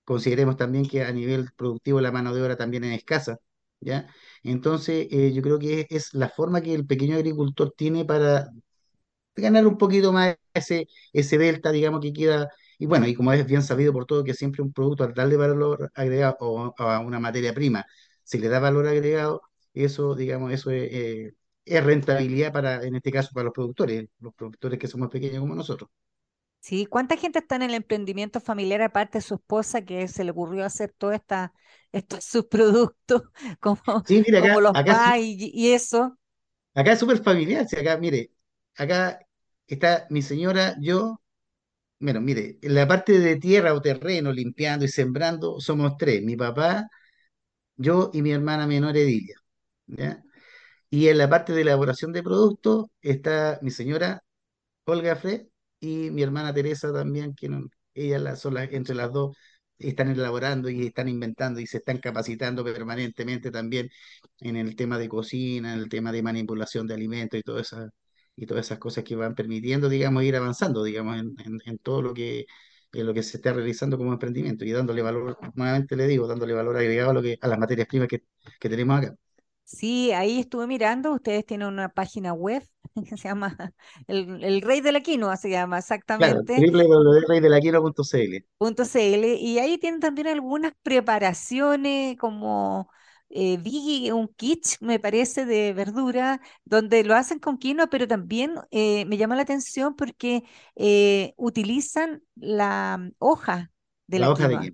Consideremos 0.05 0.57
también 0.57 0.87
que 0.87 1.03
a 1.03 1.11
nivel 1.13 1.49
productivo 1.57 2.01
la 2.01 2.11
mano 2.11 2.33
de 2.33 2.41
obra 2.43 2.57
también 2.57 2.83
es 2.85 2.97
escasa. 2.99 3.37
¿ya? 3.79 4.07
Entonces, 4.43 5.07
eh, 5.11 5.33
yo 5.33 5.41
creo 5.41 5.59
que 5.59 5.87
es, 5.89 6.13
la 6.13 6.29
forma 6.29 6.61
que 6.61 6.73
el 6.73 6.85
pequeño 6.87 7.15
agricultor 7.17 7.73
tiene 7.77 8.05
para 8.05 8.49
ganar 9.37 9.67
un 9.67 9.77
poquito 9.77 10.11
más 10.13 10.37
ese, 10.53 10.87
ese 11.13 11.37
delta, 11.37 11.71
digamos, 11.71 12.01
que 12.01 12.13
queda. 12.13 12.49
Y 12.79 12.85
bueno, 12.85 13.07
y 13.07 13.15
como 13.15 13.33
es 13.33 13.45
bien 13.45 13.63
sabido 13.63 13.93
por 13.93 14.05
todo 14.05 14.23
que 14.23 14.33
siempre 14.33 14.61
un 14.61 14.73
producto 14.73 15.03
al 15.03 15.13
darle 15.13 15.37
valor 15.37 15.91
agregado 15.95 16.37
o 16.39 16.73
a 16.77 16.99
una 16.99 17.19
materia 17.19 17.53
prima, 17.53 17.85
si 18.23 18.39
le 18.39 18.49
da 18.49 18.59
valor 18.59 18.87
agregado, 18.87 19.41
eso, 19.73 20.15
digamos, 20.15 20.51
eso 20.53 20.71
es, 20.71 20.89
eh, 20.91 21.33
es 21.65 21.83
rentabilidad 21.83 22.51
para, 22.51 22.83
en 22.83 22.95
este 22.95 23.11
caso, 23.11 23.29
para 23.33 23.45
los 23.45 23.53
productores, 23.53 24.07
los 24.19 24.33
productores 24.33 24.79
que 24.79 24.87
somos 24.87 25.09
pequeños 25.09 25.39
como 25.39 25.55
nosotros. 25.55 25.89
Sí, 26.59 26.85
¿cuánta 26.85 27.15
gente 27.15 27.39
está 27.39 27.55
en 27.55 27.61
el 27.61 27.73
emprendimiento 27.73 28.41
familiar 28.41 28.81
aparte 28.81 29.19
de 29.19 29.21
su 29.21 29.35
esposa 29.35 29.83
que 29.83 30.07
se 30.07 30.23
le 30.23 30.31
ocurrió 30.31 30.65
hacer 30.65 30.93
todos 30.97 31.13
esta, 31.13 31.53
estos 31.91 32.23
subproductos 32.25 33.23
como, 33.59 33.81
como 33.83 34.61
los 34.61 34.75
acá, 34.75 35.17
y, 35.19 35.71
eso? 35.71 36.17
Acá 36.73 36.93
es 36.93 36.99
súper 36.99 37.23
familiar, 37.23 37.65
acá, 37.71 37.97
mire, 37.97 38.31
acá 38.75 39.19
está 39.67 40.07
mi 40.09 40.21
señora, 40.21 40.75
yo, 40.81 41.21
bueno, 41.99 42.21
mire, 42.21 42.59
en 42.61 42.75
la 42.75 42.87
parte 42.87 43.19
de 43.19 43.37
tierra 43.37 43.73
o 43.73 43.81
terreno, 43.81 44.31
limpiando 44.33 44.85
y 44.85 44.89
sembrando, 44.89 45.59
somos 45.61 45.97
tres, 45.97 46.23
mi 46.23 46.35
papá, 46.37 46.89
yo 47.77 48.11
y 48.13 48.21
mi 48.21 48.31
hermana 48.31 48.67
menor 48.67 48.97
Edilia. 48.97 49.35
Y 50.89 51.07
en 51.09 51.17
la 51.17 51.29
parte 51.29 51.53
de 51.53 51.61
elaboración 51.61 52.13
de 52.13 52.23
productos 52.23 52.87
está 53.01 53.59
mi 53.61 53.71
señora 53.71 54.23
Olga 54.85 55.15
Fred 55.15 55.47
y 55.79 56.11
mi 56.11 56.23
hermana 56.23 56.53
Teresa 56.53 56.93
también, 56.93 57.35
que 57.35 57.49
ellas 57.93 58.41
son 58.41 58.55
las, 58.55 58.71
entre 58.73 58.95
las 58.95 59.11
dos 59.11 59.37
están 59.79 60.09
elaborando 60.11 60.69
y 60.69 60.87
están 60.87 61.09
inventando 61.09 61.59
y 61.59 61.67
se 61.67 61.77
están 61.77 61.99
capacitando 61.99 62.63
permanentemente 62.63 63.51
también 63.51 63.89
en 64.39 64.57
el 64.57 64.75
tema 64.75 64.97
de 64.97 65.09
cocina, 65.09 65.73
en 65.73 65.79
el 65.79 65.89
tema 65.89 66.11
de 66.11 66.23
manipulación 66.23 66.87
de 66.87 66.95
alimentos 66.95 67.39
y 67.39 67.43
todas 67.43 67.67
esas 67.73 67.91
y 68.37 68.45
todas 68.45 68.65
esas 68.67 68.79
cosas 68.79 69.03
que 69.03 69.15
van 69.15 69.35
permitiendo, 69.35 69.89
digamos, 69.89 70.23
ir 70.23 70.35
avanzando, 70.37 70.83
digamos, 70.83 71.17
en, 71.17 71.35
en, 71.65 71.77
todo 71.79 72.01
lo 72.01 72.13
que 72.13 72.45
en 72.93 73.05
lo 73.05 73.13
que 73.13 73.23
se 73.23 73.37
está 73.37 73.53
realizando 73.53 73.97
como 73.97 74.13
emprendimiento 74.13 74.63
y 74.63 74.71
dándole 74.71 75.01
valor, 75.01 75.37
nuevamente 75.55 75.95
le 75.95 76.07
digo, 76.07 76.27
dándole 76.27 76.53
valor 76.53 76.77
agregado 76.77 77.11
a 77.11 77.13
lo 77.13 77.21
que 77.21 77.37
a 77.41 77.47
las 77.47 77.59
materias 77.59 77.87
primas 77.87 78.07
que, 78.07 78.23
que 78.59 78.69
tenemos 78.69 78.99
acá. 78.99 79.15
Sí, 79.65 80.13
ahí 80.13 80.39
estuve 80.39 80.65
mirando, 80.65 81.11
ustedes 81.11 81.45
tienen 81.45 81.67
una 81.67 81.89
página 81.89 82.33
web 82.33 82.63
que 83.09 83.17
se 83.17 83.27
llama 83.27 83.73
El, 84.07 84.41
el 84.43 84.61
Rey 84.61 84.79
de 84.79 84.93
la 84.93 85.01
Quinoa, 85.01 85.35
se 85.35 85.49
llama 85.49 85.79
exactamente. 85.79 86.55
Claro, 86.55 86.77
www.reydelaquinoa.cl. 86.77 89.25
y 89.41 89.59
ahí 89.59 89.77
tienen 89.77 89.99
también 89.99 90.27
algunas 90.27 90.71
preparaciones 90.83 92.17
como 92.17 92.89
eh, 93.29 93.57
vi 93.57 94.11
un 94.11 94.27
kit, 94.27 94.65
me 94.79 94.99
parece, 94.99 95.45
de 95.45 95.73
verdura, 95.73 96.41
donde 96.65 97.03
lo 97.03 97.15
hacen 97.15 97.39
con 97.39 97.57
quinoa, 97.57 97.87
pero 97.87 98.07
también 98.07 98.55
eh, 98.71 99.05
me 99.05 99.17
llama 99.17 99.35
la 99.35 99.41
atención 99.41 99.95
porque 99.95 100.43
eh, 100.75 101.33
utilizan 101.37 102.23
la 102.35 103.11
hoja 103.19 103.71
de 104.07 104.19
la, 104.19 104.31
hoja 104.31 104.47
de 104.47 104.73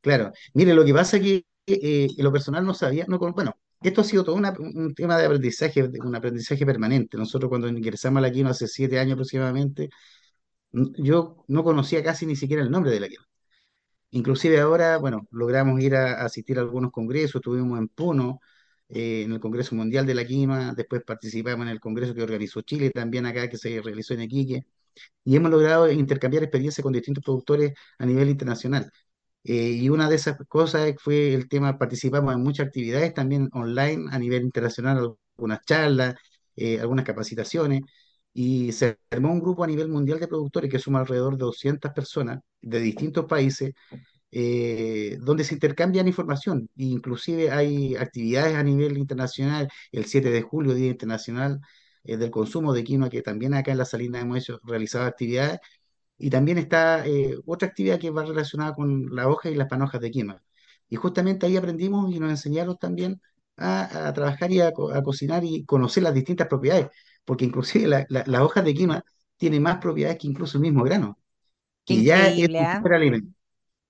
Claro, 0.00 0.32
mire, 0.54 0.72
lo 0.74 0.84
que 0.84 0.94
pasa 0.94 1.16
es 1.16 1.22
que 1.22 1.46
eh, 1.66 2.08
en 2.16 2.24
lo 2.24 2.30
personal 2.32 2.64
no 2.64 2.74
sabía, 2.74 3.04
no, 3.08 3.18
bueno, 3.18 3.56
esto 3.82 4.02
ha 4.02 4.04
sido 4.04 4.24
todo 4.24 4.36
un 4.36 4.94
tema 4.94 5.18
de 5.18 5.26
aprendizaje, 5.26 5.82
un 5.82 6.14
aprendizaje 6.14 6.64
permanente. 6.64 7.16
Nosotros 7.16 7.48
cuando 7.48 7.68
ingresamos 7.68 8.18
a 8.18 8.20
la 8.22 8.30
quinoa 8.30 8.52
hace 8.52 8.68
siete 8.68 8.98
años 9.00 9.14
aproximadamente, 9.14 9.90
yo 10.72 11.44
no 11.48 11.64
conocía 11.64 12.04
casi 12.04 12.26
ni 12.26 12.36
siquiera 12.36 12.62
el 12.62 12.70
nombre 12.70 12.92
de 12.92 13.00
la 13.00 13.08
quinoa. 13.08 13.26
Inclusive 14.16 14.58
ahora, 14.60 14.96
bueno, 14.96 15.28
logramos 15.30 15.78
ir 15.82 15.94
a, 15.94 16.24
asistir 16.24 16.58
a 16.58 16.62
algunos 16.62 16.90
congresos, 16.90 17.36
estuvimos 17.36 17.78
en 17.78 17.88
Puno, 17.88 18.40
eh, 18.88 19.22
en 19.24 19.32
el 19.32 19.40
Congreso 19.40 19.74
Mundial 19.74 20.06
de 20.06 20.14
la 20.14 20.24
Quinoa, 20.24 20.72
después 20.74 21.02
participamos 21.04 21.66
en 21.66 21.72
el 21.72 21.80
Congreso 21.80 22.14
que 22.14 22.22
organizó 22.22 22.62
Chile, 22.62 22.90
también 22.90 23.26
acá 23.26 23.48
que 23.50 23.58
se 23.58 23.82
realizó 23.82 24.14
en 24.14 24.22
Iquique, 24.22 24.66
y 25.24 25.36
hemos 25.36 25.50
logrado 25.50 25.90
intercambiar 25.92 26.44
experiencias 26.44 26.82
con 26.82 26.92
distintos 26.94 27.24
productores 27.24 27.74
a 27.98 28.06
nivel 28.06 28.30
internacional. 28.30 28.90
Eh, 29.44 29.72
y 29.72 29.88
una 29.90 30.08
de 30.10 30.16
esas 30.16 30.38
cosas 30.48 30.94
fue 31.00 31.34
el 31.34 31.48
tema, 31.48 31.78
participamos 31.78 32.34
en 32.34 32.42
muchas 32.42 32.68
actividades 32.68 33.14
también 33.14 33.50
online 33.52 34.06
a 34.12 34.18
nivel 34.18 34.42
internacional, 34.44 35.16
algunas 35.36 35.60
charlas, 35.66 36.16
eh, 36.56 36.80
algunas 36.80 37.04
capacitaciones, 37.04 37.82
y 38.36 38.72
se 38.72 38.98
armó 39.10 39.32
un 39.32 39.40
grupo 39.40 39.64
a 39.64 39.66
nivel 39.66 39.88
mundial 39.88 40.20
de 40.20 40.28
productores 40.28 40.70
que 40.70 40.78
suma 40.78 41.00
alrededor 41.00 41.38
de 41.38 41.44
200 41.44 41.92
personas 41.92 42.40
de 42.60 42.80
distintos 42.80 43.24
países, 43.26 43.72
eh, 44.30 45.18
donde 45.20 45.44
se 45.44 45.54
intercambian 45.54 46.08
información, 46.08 46.68
inclusive 46.76 47.50
hay 47.50 47.96
actividades 47.96 48.56
a 48.56 48.62
nivel 48.62 48.98
internacional, 48.98 49.68
el 49.92 50.04
7 50.06 50.30
de 50.30 50.42
julio, 50.42 50.74
Día 50.74 50.88
Internacional 50.90 51.60
del 52.04 52.30
Consumo 52.30 52.72
de 52.72 52.84
Quinoa, 52.84 53.10
que 53.10 53.22
también 53.22 53.54
acá 53.54 53.72
en 53.72 53.78
la 53.78 53.84
Salina 53.84 54.20
hemos 54.20 54.38
hecho, 54.38 54.60
realizado 54.64 55.06
actividades, 55.06 55.60
y 56.18 56.30
también 56.30 56.58
está 56.58 57.06
eh, 57.06 57.36
otra 57.46 57.68
actividad 57.68 57.98
que 57.98 58.10
va 58.10 58.24
relacionada 58.24 58.74
con 58.74 59.14
la 59.14 59.28
hoja 59.28 59.50
y 59.50 59.54
las 59.54 59.68
panojas 59.68 60.00
de 60.00 60.10
quema. 60.10 60.42
Y 60.88 60.96
justamente 60.96 61.46
ahí 61.46 61.56
aprendimos 61.56 62.14
y 62.14 62.20
nos 62.20 62.30
enseñaron 62.30 62.76
también 62.78 63.20
a, 63.56 64.12
trabajar 64.14 64.52
y 64.52 64.60
a, 64.60 64.72
cocinar 64.72 65.44
y 65.44 65.64
conocer 65.64 66.02
las 66.02 66.14
distintas 66.14 66.48
propiedades, 66.48 66.88
porque 67.26 67.44
inclusive 67.44 67.86
la, 67.86 68.06
las 68.08 68.40
hojas 68.40 68.64
de 68.64 68.72
quema 68.72 69.04
tienen 69.36 69.62
más 69.62 69.76
propiedades 69.76 70.18
que 70.18 70.28
incluso 70.28 70.56
el 70.56 70.62
mismo 70.62 70.82
grano, 70.82 71.18
que 71.84 72.02
ya 72.02 72.28
es 72.28 72.48
un 72.48 72.56
¿ah? 72.56 72.80
alimento. 72.90 73.28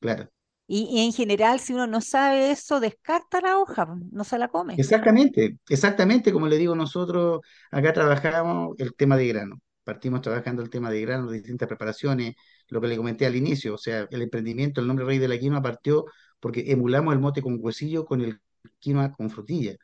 Claro. 0.01 0.29
Y, 0.67 1.05
en 1.07 1.13
general, 1.13 1.61
si 1.61 1.75
uno 1.75 1.87
no 1.87 2.01
sabe 2.01 2.51
eso, 2.51 2.81
descarta 2.81 3.41
la 3.41 3.57
hoja, 3.59 3.87
no 4.11 4.25
se 4.25 4.37
la 4.37 4.49
come. 4.49 4.75
Exactamente, 4.77 5.59
exactamente, 5.69 6.33
como 6.33 6.49
le 6.49 6.59
digo, 6.59 6.75
nosotros 6.75 7.43
acá 7.71 7.93
trabajamos 7.93 8.75
el 8.79 8.93
tema 8.97 9.17
de 9.17 9.29
grano 9.29 9.61
partimos 9.87 10.21
trabajando 10.21 10.63
el 10.63 10.69
tema 10.69 10.91
de 10.91 11.01
granos, 11.01 11.31
distintas 11.31 11.69
preparaciones, 11.69 12.35
lo 12.69 12.81
que 12.81 12.89
le 12.89 12.97
comenté 12.97 13.25
al 13.25 13.37
inicio, 13.37 13.75
o 13.75 13.79
sea, 13.79 14.09
el 14.11 14.21
emprendimiento, 14.23 14.81
el 14.81 14.89
nombre 14.89 15.05
Rey 15.07 15.19
de 15.19 15.29
la 15.29 15.39
Quinoa 15.39 15.63
partió 15.63 16.07
porque 16.41 16.65
emulamos 16.73 17.15
el 17.15 17.21
mote 17.21 17.41
con 17.41 17.59
huesillo 17.61 18.05
con 18.05 18.21
el 18.21 18.41
quinoa 18.81 19.13
con 19.13 19.31
frutilla, 19.31 19.77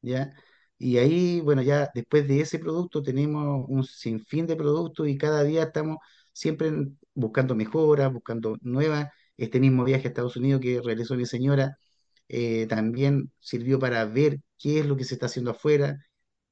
¿ya? 0.00 0.32
Y 0.78 0.98
ahí, 0.98 1.40
bueno, 1.40 1.62
ya 1.62 1.90
después 1.94 2.26
de 2.28 2.40
ese 2.40 2.58
producto 2.58 3.02
tenemos 3.02 3.64
un 3.68 3.84
sinfín 3.84 4.46
de 4.46 4.56
productos 4.56 5.08
y 5.08 5.18
cada 5.18 5.42
día 5.44 5.64
estamos 5.64 5.98
siempre 6.32 6.72
buscando 7.14 7.54
mejoras, 7.54 8.12
buscando 8.12 8.56
nuevas. 8.62 9.08
Este 9.36 9.60
mismo 9.60 9.84
viaje 9.84 10.06
a 10.06 10.08
Estados 10.08 10.36
Unidos 10.36 10.60
que 10.60 10.80
realizó 10.82 11.16
mi 11.16 11.26
señora 11.26 11.76
eh, 12.28 12.66
también 12.68 13.32
sirvió 13.40 13.78
para 13.78 14.04
ver 14.04 14.40
qué 14.58 14.80
es 14.80 14.86
lo 14.86 14.96
que 14.96 15.04
se 15.04 15.14
está 15.14 15.26
haciendo 15.26 15.50
afuera, 15.52 15.96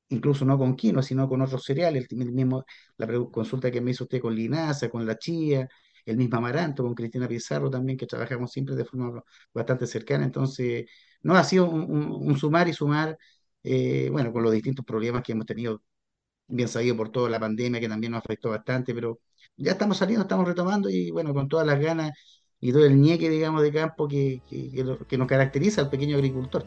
incluso 0.08 0.44
no 0.44 0.58
con 0.58 0.76
quinoa, 0.76 1.02
sino 1.02 1.28
con 1.28 1.42
otros 1.42 1.64
cereales, 1.64 2.06
el 2.10 2.32
mismo, 2.32 2.64
la 2.96 3.06
consulta 3.30 3.70
que 3.70 3.80
me 3.80 3.90
hizo 3.92 4.04
usted 4.04 4.20
con 4.20 4.34
linaza, 4.34 4.88
con 4.88 5.06
la 5.06 5.18
chía, 5.18 5.68
el 6.04 6.16
mismo 6.16 6.38
amaranto, 6.38 6.82
con 6.84 6.94
Cristina 6.94 7.28
Pizarro 7.28 7.70
también, 7.70 7.98
que 7.98 8.06
trabajamos 8.06 8.52
siempre 8.52 8.76
de 8.76 8.84
forma 8.84 9.22
bastante 9.52 9.86
cercana, 9.86 10.24
entonces, 10.24 10.86
no 11.22 11.34
ha 11.36 11.44
sido 11.44 11.68
un, 11.68 12.36
sumar 12.38 12.68
y 12.68 12.72
sumar, 12.72 13.18
eh, 13.66 14.08
bueno, 14.10 14.32
con 14.32 14.42
los 14.44 14.52
distintos 14.52 14.84
problemas 14.84 15.22
que 15.22 15.32
hemos 15.32 15.46
tenido, 15.46 15.82
bien 16.48 16.68
sabido 16.68 16.96
por 16.96 17.10
toda 17.10 17.30
la 17.30 17.40
pandemia, 17.40 17.80
que 17.80 17.88
también 17.88 18.12
nos 18.12 18.20
afectó 18.24 18.50
bastante, 18.50 18.94
pero 18.94 19.20
ya 19.56 19.72
estamos 19.72 19.98
saliendo, 19.98 20.22
estamos 20.24 20.46
retomando 20.48 20.90
y 20.90 21.10
bueno, 21.10 21.34
con 21.34 21.48
todas 21.48 21.66
las 21.66 21.80
ganas 21.80 22.12
y 22.60 22.72
todo 22.72 22.86
el 22.86 23.00
ñeque, 23.00 23.30
digamos, 23.30 23.62
de 23.62 23.72
campo 23.72 24.08
que, 24.08 24.42
que, 24.46 24.72
que 25.08 25.18
nos 25.18 25.28
caracteriza 25.28 25.82
al 25.82 25.90
pequeño 25.90 26.16
agricultor. 26.16 26.66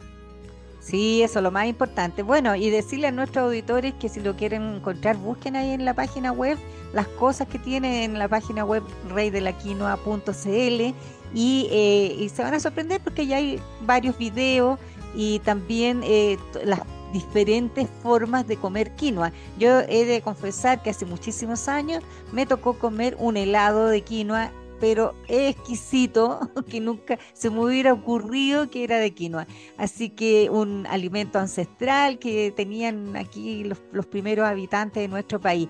Sí, 0.80 1.22
eso 1.24 1.40
es 1.40 1.44
lo 1.44 1.52
más 1.52 1.68
importante. 1.68 2.24
Bueno, 2.24 2.56
y 2.56 2.70
decirle 2.70 3.08
a 3.08 3.12
nuestros 3.12 3.46
auditores 3.46 3.94
que 3.96 4.08
si 4.08 4.22
lo 4.22 4.36
quieren 4.38 4.64
encontrar, 4.76 5.18
busquen 5.18 5.56
ahí 5.58 5.72
en 5.72 5.84
la 5.84 5.94
página 5.94 6.32
web 6.32 6.58
las 6.94 7.08
cosas 7.10 7.48
que 7.50 7.60
tiene 7.60 8.06
en 8.06 8.18
la 8.18 8.30
página 8.30 8.64
web 8.64 8.84
reydelaquinoa.cl 9.10 10.96
y, 11.34 11.68
eh, 11.70 12.16
y 12.18 12.30
se 12.30 12.44
van 12.44 12.54
a 12.54 12.60
sorprender 12.62 13.02
porque 13.04 13.28
ya 13.28 13.38
hay 13.38 13.62
varios 13.82 14.18
videos 14.18 14.80
y 15.16 15.40
también 15.40 16.02
eh, 16.04 16.38
las 16.64 16.82
diferentes 17.12 17.88
formas 18.02 18.48
de 18.48 18.58
comer 18.58 18.96
quinoa. 18.96 19.32
Yo 19.58 19.80
he 19.82 20.06
de 20.06 20.22
confesar 20.22 20.84
que 20.84 20.92
hace 20.92 21.06
muchísimos 21.06 21.68
años 21.68 22.04
me 22.32 22.46
tocó 22.46 22.78
comer 22.78 23.16
un 23.20 23.38
helado 23.38 23.88
de 23.88 24.02
quinoa 24.02 24.52
pero 24.80 25.14
exquisito 25.28 26.40
que 26.70 26.80
nunca 26.80 27.20
se 27.34 27.50
me 27.50 27.60
hubiera 27.60 27.94
ocurrido 27.94 28.70
que 28.70 28.84
era 28.84 28.98
de 28.98 29.14
quinoa. 29.14 29.48
Así 29.78 30.10
que 30.10 30.50
un 30.50 30.88
alimento 30.88 31.40
ancestral 31.40 32.20
que 32.20 32.52
tenían 32.56 33.16
aquí 33.16 33.66
los, 33.66 34.06
primeros 34.06 34.48
habitantes 34.48 35.02
de 35.02 35.08
nuestro 35.08 35.40
país. 35.40 35.68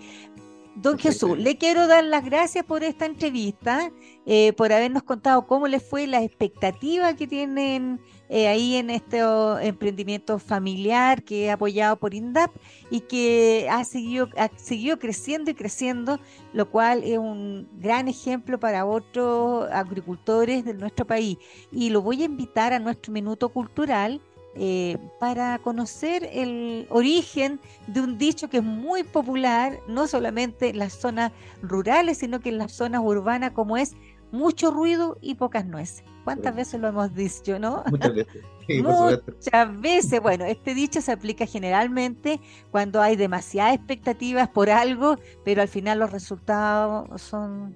Don 0.81 0.97
Jesús, 0.97 1.37
le 1.37 1.57
quiero 1.57 1.87
dar 1.87 2.05
las 2.05 2.23
gracias 2.23 2.63
por 2.63 2.85
esta 2.85 3.05
entrevista, 3.05 3.91
eh, 4.25 4.53
por 4.53 4.71
habernos 4.71 5.03
contado 5.03 5.45
cómo 5.45 5.67
les 5.67 5.83
fue 5.83 6.07
la 6.07 6.23
expectativa 6.23 7.17
que 7.17 7.27
tienen 7.27 7.99
eh, 8.29 8.47
ahí 8.47 8.75
en 8.75 8.89
este 8.89 9.19
emprendimiento 9.61 10.39
familiar 10.39 11.23
que 11.23 11.45
he 11.45 11.51
apoyado 11.51 11.97
por 11.97 12.13
INDAP 12.13 12.55
y 12.89 13.01
que 13.01 13.67
ha 13.69 13.83
seguido, 13.83 14.29
ha 14.37 14.49
seguido 14.55 14.99
creciendo 14.99 15.51
y 15.51 15.53
creciendo, 15.53 16.17
lo 16.53 16.71
cual 16.71 17.03
es 17.03 17.17
un 17.17 17.67
gran 17.77 18.07
ejemplo 18.07 18.57
para 18.57 18.85
otros 18.85 19.67
agricultores 19.73 20.63
de 20.63 20.75
nuestro 20.75 21.05
país. 21.05 21.37
Y 21.73 21.89
lo 21.89 22.01
voy 22.01 22.21
a 22.21 22.25
invitar 22.25 22.71
a 22.71 22.79
nuestro 22.79 23.11
minuto 23.11 23.49
cultural 23.49 24.21
eh, 24.55 24.97
para 25.19 25.59
conocer 25.59 26.27
el 26.31 26.87
origen 26.89 27.59
de 27.87 28.01
un 28.01 28.17
dicho 28.17 28.49
que 28.49 28.57
es 28.57 28.63
muy 28.63 29.03
popular, 29.03 29.79
no 29.87 30.07
solamente 30.07 30.69
en 30.69 30.79
las 30.79 30.93
zonas 30.93 31.31
rurales, 31.61 32.17
sino 32.19 32.39
que 32.39 32.49
en 32.49 32.57
las 32.57 32.71
zonas 32.71 33.01
urbanas, 33.03 33.51
como 33.51 33.77
es 33.77 33.95
mucho 34.31 34.71
ruido 34.71 35.17
y 35.21 35.35
pocas 35.35 35.65
nueces. 35.65 36.03
¿Cuántas 36.23 36.55
veces 36.55 36.79
lo 36.79 36.87
hemos 36.87 37.13
dicho, 37.15 37.57
no? 37.59 37.83
Muchas 37.89 38.13
veces. 38.13 38.43
Muchas 38.83 39.81
veces. 39.81 40.21
Bueno, 40.21 40.45
este 40.45 40.75
dicho 40.75 41.01
se 41.01 41.11
aplica 41.11 41.47
generalmente 41.47 42.39
cuando 42.69 43.01
hay 43.01 43.15
demasiadas 43.15 43.75
expectativas 43.75 44.47
por 44.49 44.69
algo, 44.69 45.17
pero 45.43 45.61
al 45.61 45.67
final 45.67 45.99
los 45.99 46.11
resultados 46.11 47.19
son 47.21 47.75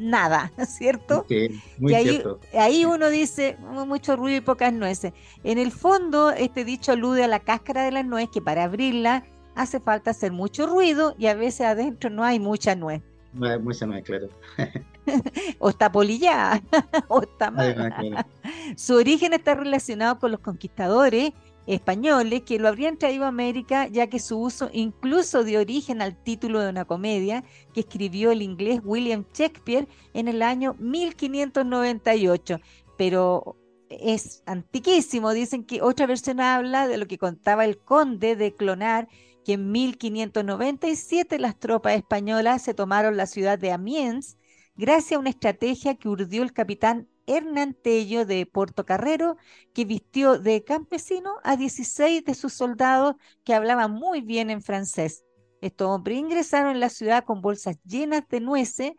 nada, 0.00 0.50
¿cierto? 0.66 1.26
muy 1.78 1.92
y 1.92 1.94
ahí, 1.94 2.08
cierto. 2.08 2.40
ahí 2.58 2.84
uno 2.84 3.08
dice 3.10 3.56
mucho 3.86 4.16
ruido 4.16 4.38
y 4.38 4.40
pocas 4.40 4.72
nueces. 4.72 5.12
En 5.44 5.58
el 5.58 5.70
fondo, 5.70 6.30
este 6.30 6.64
dicho 6.64 6.92
alude 6.92 7.24
a 7.24 7.28
la 7.28 7.40
cáscara 7.40 7.84
de 7.84 7.92
la 7.92 8.02
nuez 8.02 8.28
que 8.32 8.40
para 8.40 8.64
abrirla 8.64 9.24
hace 9.54 9.80
falta 9.80 10.10
hacer 10.10 10.32
mucho 10.32 10.66
ruido 10.66 11.14
y 11.18 11.26
a 11.26 11.34
veces 11.34 11.62
adentro 11.62 12.10
no 12.10 12.24
hay 12.24 12.40
mucha 12.40 12.74
nuez. 12.74 13.02
Mucha 13.32 13.86
nuez, 13.86 14.04
claro. 14.04 14.28
o 15.58 15.68
está 15.68 15.92
polillada, 15.92 16.62
o 17.08 17.22
está 17.22 17.50
mala. 17.50 18.26
Su 18.76 18.96
origen 18.96 19.32
está 19.34 19.54
relacionado 19.54 20.18
con 20.18 20.32
los 20.32 20.40
conquistadores 20.40 21.32
españoles 21.66 22.42
que 22.42 22.58
lo 22.58 22.68
habrían 22.68 22.96
traído 22.96 23.24
a 23.24 23.28
América, 23.28 23.86
ya 23.86 24.08
que 24.08 24.18
su 24.18 24.38
uso 24.38 24.70
incluso 24.72 25.44
dio 25.44 25.60
origen 25.60 26.02
al 26.02 26.16
título 26.16 26.60
de 26.60 26.70
una 26.70 26.84
comedia 26.84 27.44
que 27.72 27.80
escribió 27.80 28.30
el 28.32 28.42
inglés 28.42 28.80
William 28.84 29.24
Shakespeare 29.32 29.88
en 30.14 30.28
el 30.28 30.42
año 30.42 30.74
1598. 30.78 32.60
Pero 32.96 33.56
es 33.88 34.42
antiquísimo. 34.46 35.32
Dicen 35.32 35.64
que 35.64 35.82
otra 35.82 36.06
versión 36.06 36.40
habla 36.40 36.88
de 36.88 36.98
lo 36.98 37.06
que 37.06 37.18
contaba 37.18 37.64
el 37.64 37.78
conde 37.78 38.36
de 38.36 38.54
Clonar, 38.54 39.08
que 39.44 39.54
en 39.54 39.70
1597 39.70 41.38
las 41.38 41.58
tropas 41.58 41.96
españolas 41.96 42.62
se 42.62 42.74
tomaron 42.74 43.16
la 43.16 43.26
ciudad 43.26 43.58
de 43.58 43.72
Amiens 43.72 44.36
gracias 44.76 45.16
a 45.16 45.18
una 45.18 45.30
estrategia 45.30 45.94
que 45.96 46.08
urdió 46.08 46.42
el 46.42 46.52
capitán 46.52 47.08
Hernán 47.30 47.74
Tello 47.74 48.26
de 48.26 48.44
Puerto 48.46 48.84
Carrero, 48.84 49.36
que 49.72 49.84
vistió 49.84 50.38
de 50.38 50.64
campesino 50.64 51.36
a 51.44 51.56
16 51.56 52.24
de 52.24 52.34
sus 52.34 52.52
soldados 52.52 53.14
que 53.44 53.54
hablaban 53.54 53.92
muy 53.92 54.20
bien 54.20 54.50
en 54.50 54.62
francés. 54.62 55.24
Estos 55.60 55.88
hombres 55.88 56.18
ingresaron 56.18 56.72
en 56.72 56.80
la 56.80 56.88
ciudad 56.88 57.24
con 57.24 57.40
bolsas 57.40 57.76
llenas 57.84 58.26
de 58.28 58.40
nueces, 58.40 58.92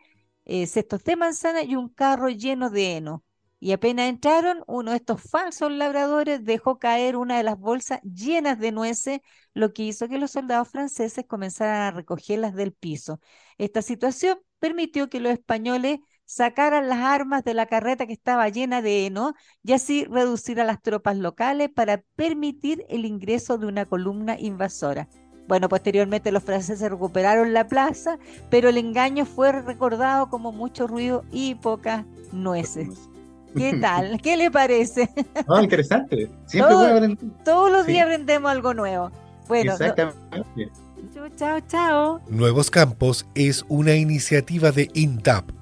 eh, 0.44 0.66
cestos 0.66 1.04
de 1.04 1.16
manzana 1.16 1.62
y 1.62 1.76
un 1.76 1.88
carro 1.88 2.28
lleno 2.28 2.70
de 2.70 2.96
heno. 2.96 3.24
Y 3.60 3.72
apenas 3.72 4.08
entraron, 4.08 4.64
uno 4.66 4.90
de 4.90 4.96
estos 4.96 5.22
falsos 5.22 5.70
labradores 5.70 6.44
dejó 6.44 6.78
caer 6.80 7.16
una 7.16 7.36
de 7.36 7.44
las 7.44 7.58
bolsas 7.58 8.00
llenas 8.02 8.58
de 8.58 8.72
nueces, 8.72 9.20
lo 9.54 9.72
que 9.72 9.84
hizo 9.84 10.08
que 10.08 10.18
los 10.18 10.32
soldados 10.32 10.68
franceses 10.68 11.24
comenzaran 11.28 11.82
a 11.82 11.90
recogerlas 11.92 12.54
del 12.54 12.72
piso. 12.72 13.20
Esta 13.58 13.82
situación 13.82 14.40
permitió 14.58 15.08
que 15.08 15.20
los 15.20 15.32
españoles 15.32 16.00
sacaran 16.32 16.88
las 16.88 17.00
armas 17.00 17.44
de 17.44 17.52
la 17.52 17.66
carreta 17.66 18.06
que 18.06 18.14
estaba 18.14 18.48
llena 18.48 18.80
de 18.80 19.04
heno 19.04 19.34
y 19.62 19.74
así 19.74 20.06
reducir 20.06 20.62
a 20.62 20.64
las 20.64 20.80
tropas 20.80 21.18
locales 21.18 21.68
para 21.68 22.02
permitir 22.16 22.86
el 22.88 23.04
ingreso 23.04 23.58
de 23.58 23.66
una 23.66 23.84
columna 23.84 24.38
invasora. 24.40 25.08
Bueno, 25.46 25.68
posteriormente 25.68 26.32
los 26.32 26.42
franceses 26.42 26.90
recuperaron 26.90 27.52
la 27.52 27.68
plaza, 27.68 28.18
pero 28.48 28.70
el 28.70 28.78
engaño 28.78 29.26
fue 29.26 29.52
recordado 29.52 30.30
como 30.30 30.52
mucho 30.52 30.86
ruido 30.86 31.22
y 31.30 31.56
pocas 31.56 32.06
nueces. 32.32 33.10
¿Qué 33.54 33.76
tal? 33.76 34.18
¿Qué 34.22 34.38
le 34.38 34.50
parece? 34.50 35.10
Oh, 35.46 35.60
interesante. 35.60 36.30
Siempre 36.46 36.72
Todo, 36.72 37.16
Todos 37.44 37.70
los 37.70 37.86
días 37.86 38.04
aprendemos 38.04 38.50
algo 38.50 38.72
nuevo. 38.72 39.10
Bueno, 39.48 39.72
Exactamente. 39.72 40.70
chao, 41.36 41.60
chao. 41.68 42.20
Nuevos 42.30 42.70
Campos 42.70 43.26
es 43.34 43.66
una 43.68 43.96
iniciativa 43.96 44.72
de 44.72 44.88
INTAP 44.94 45.61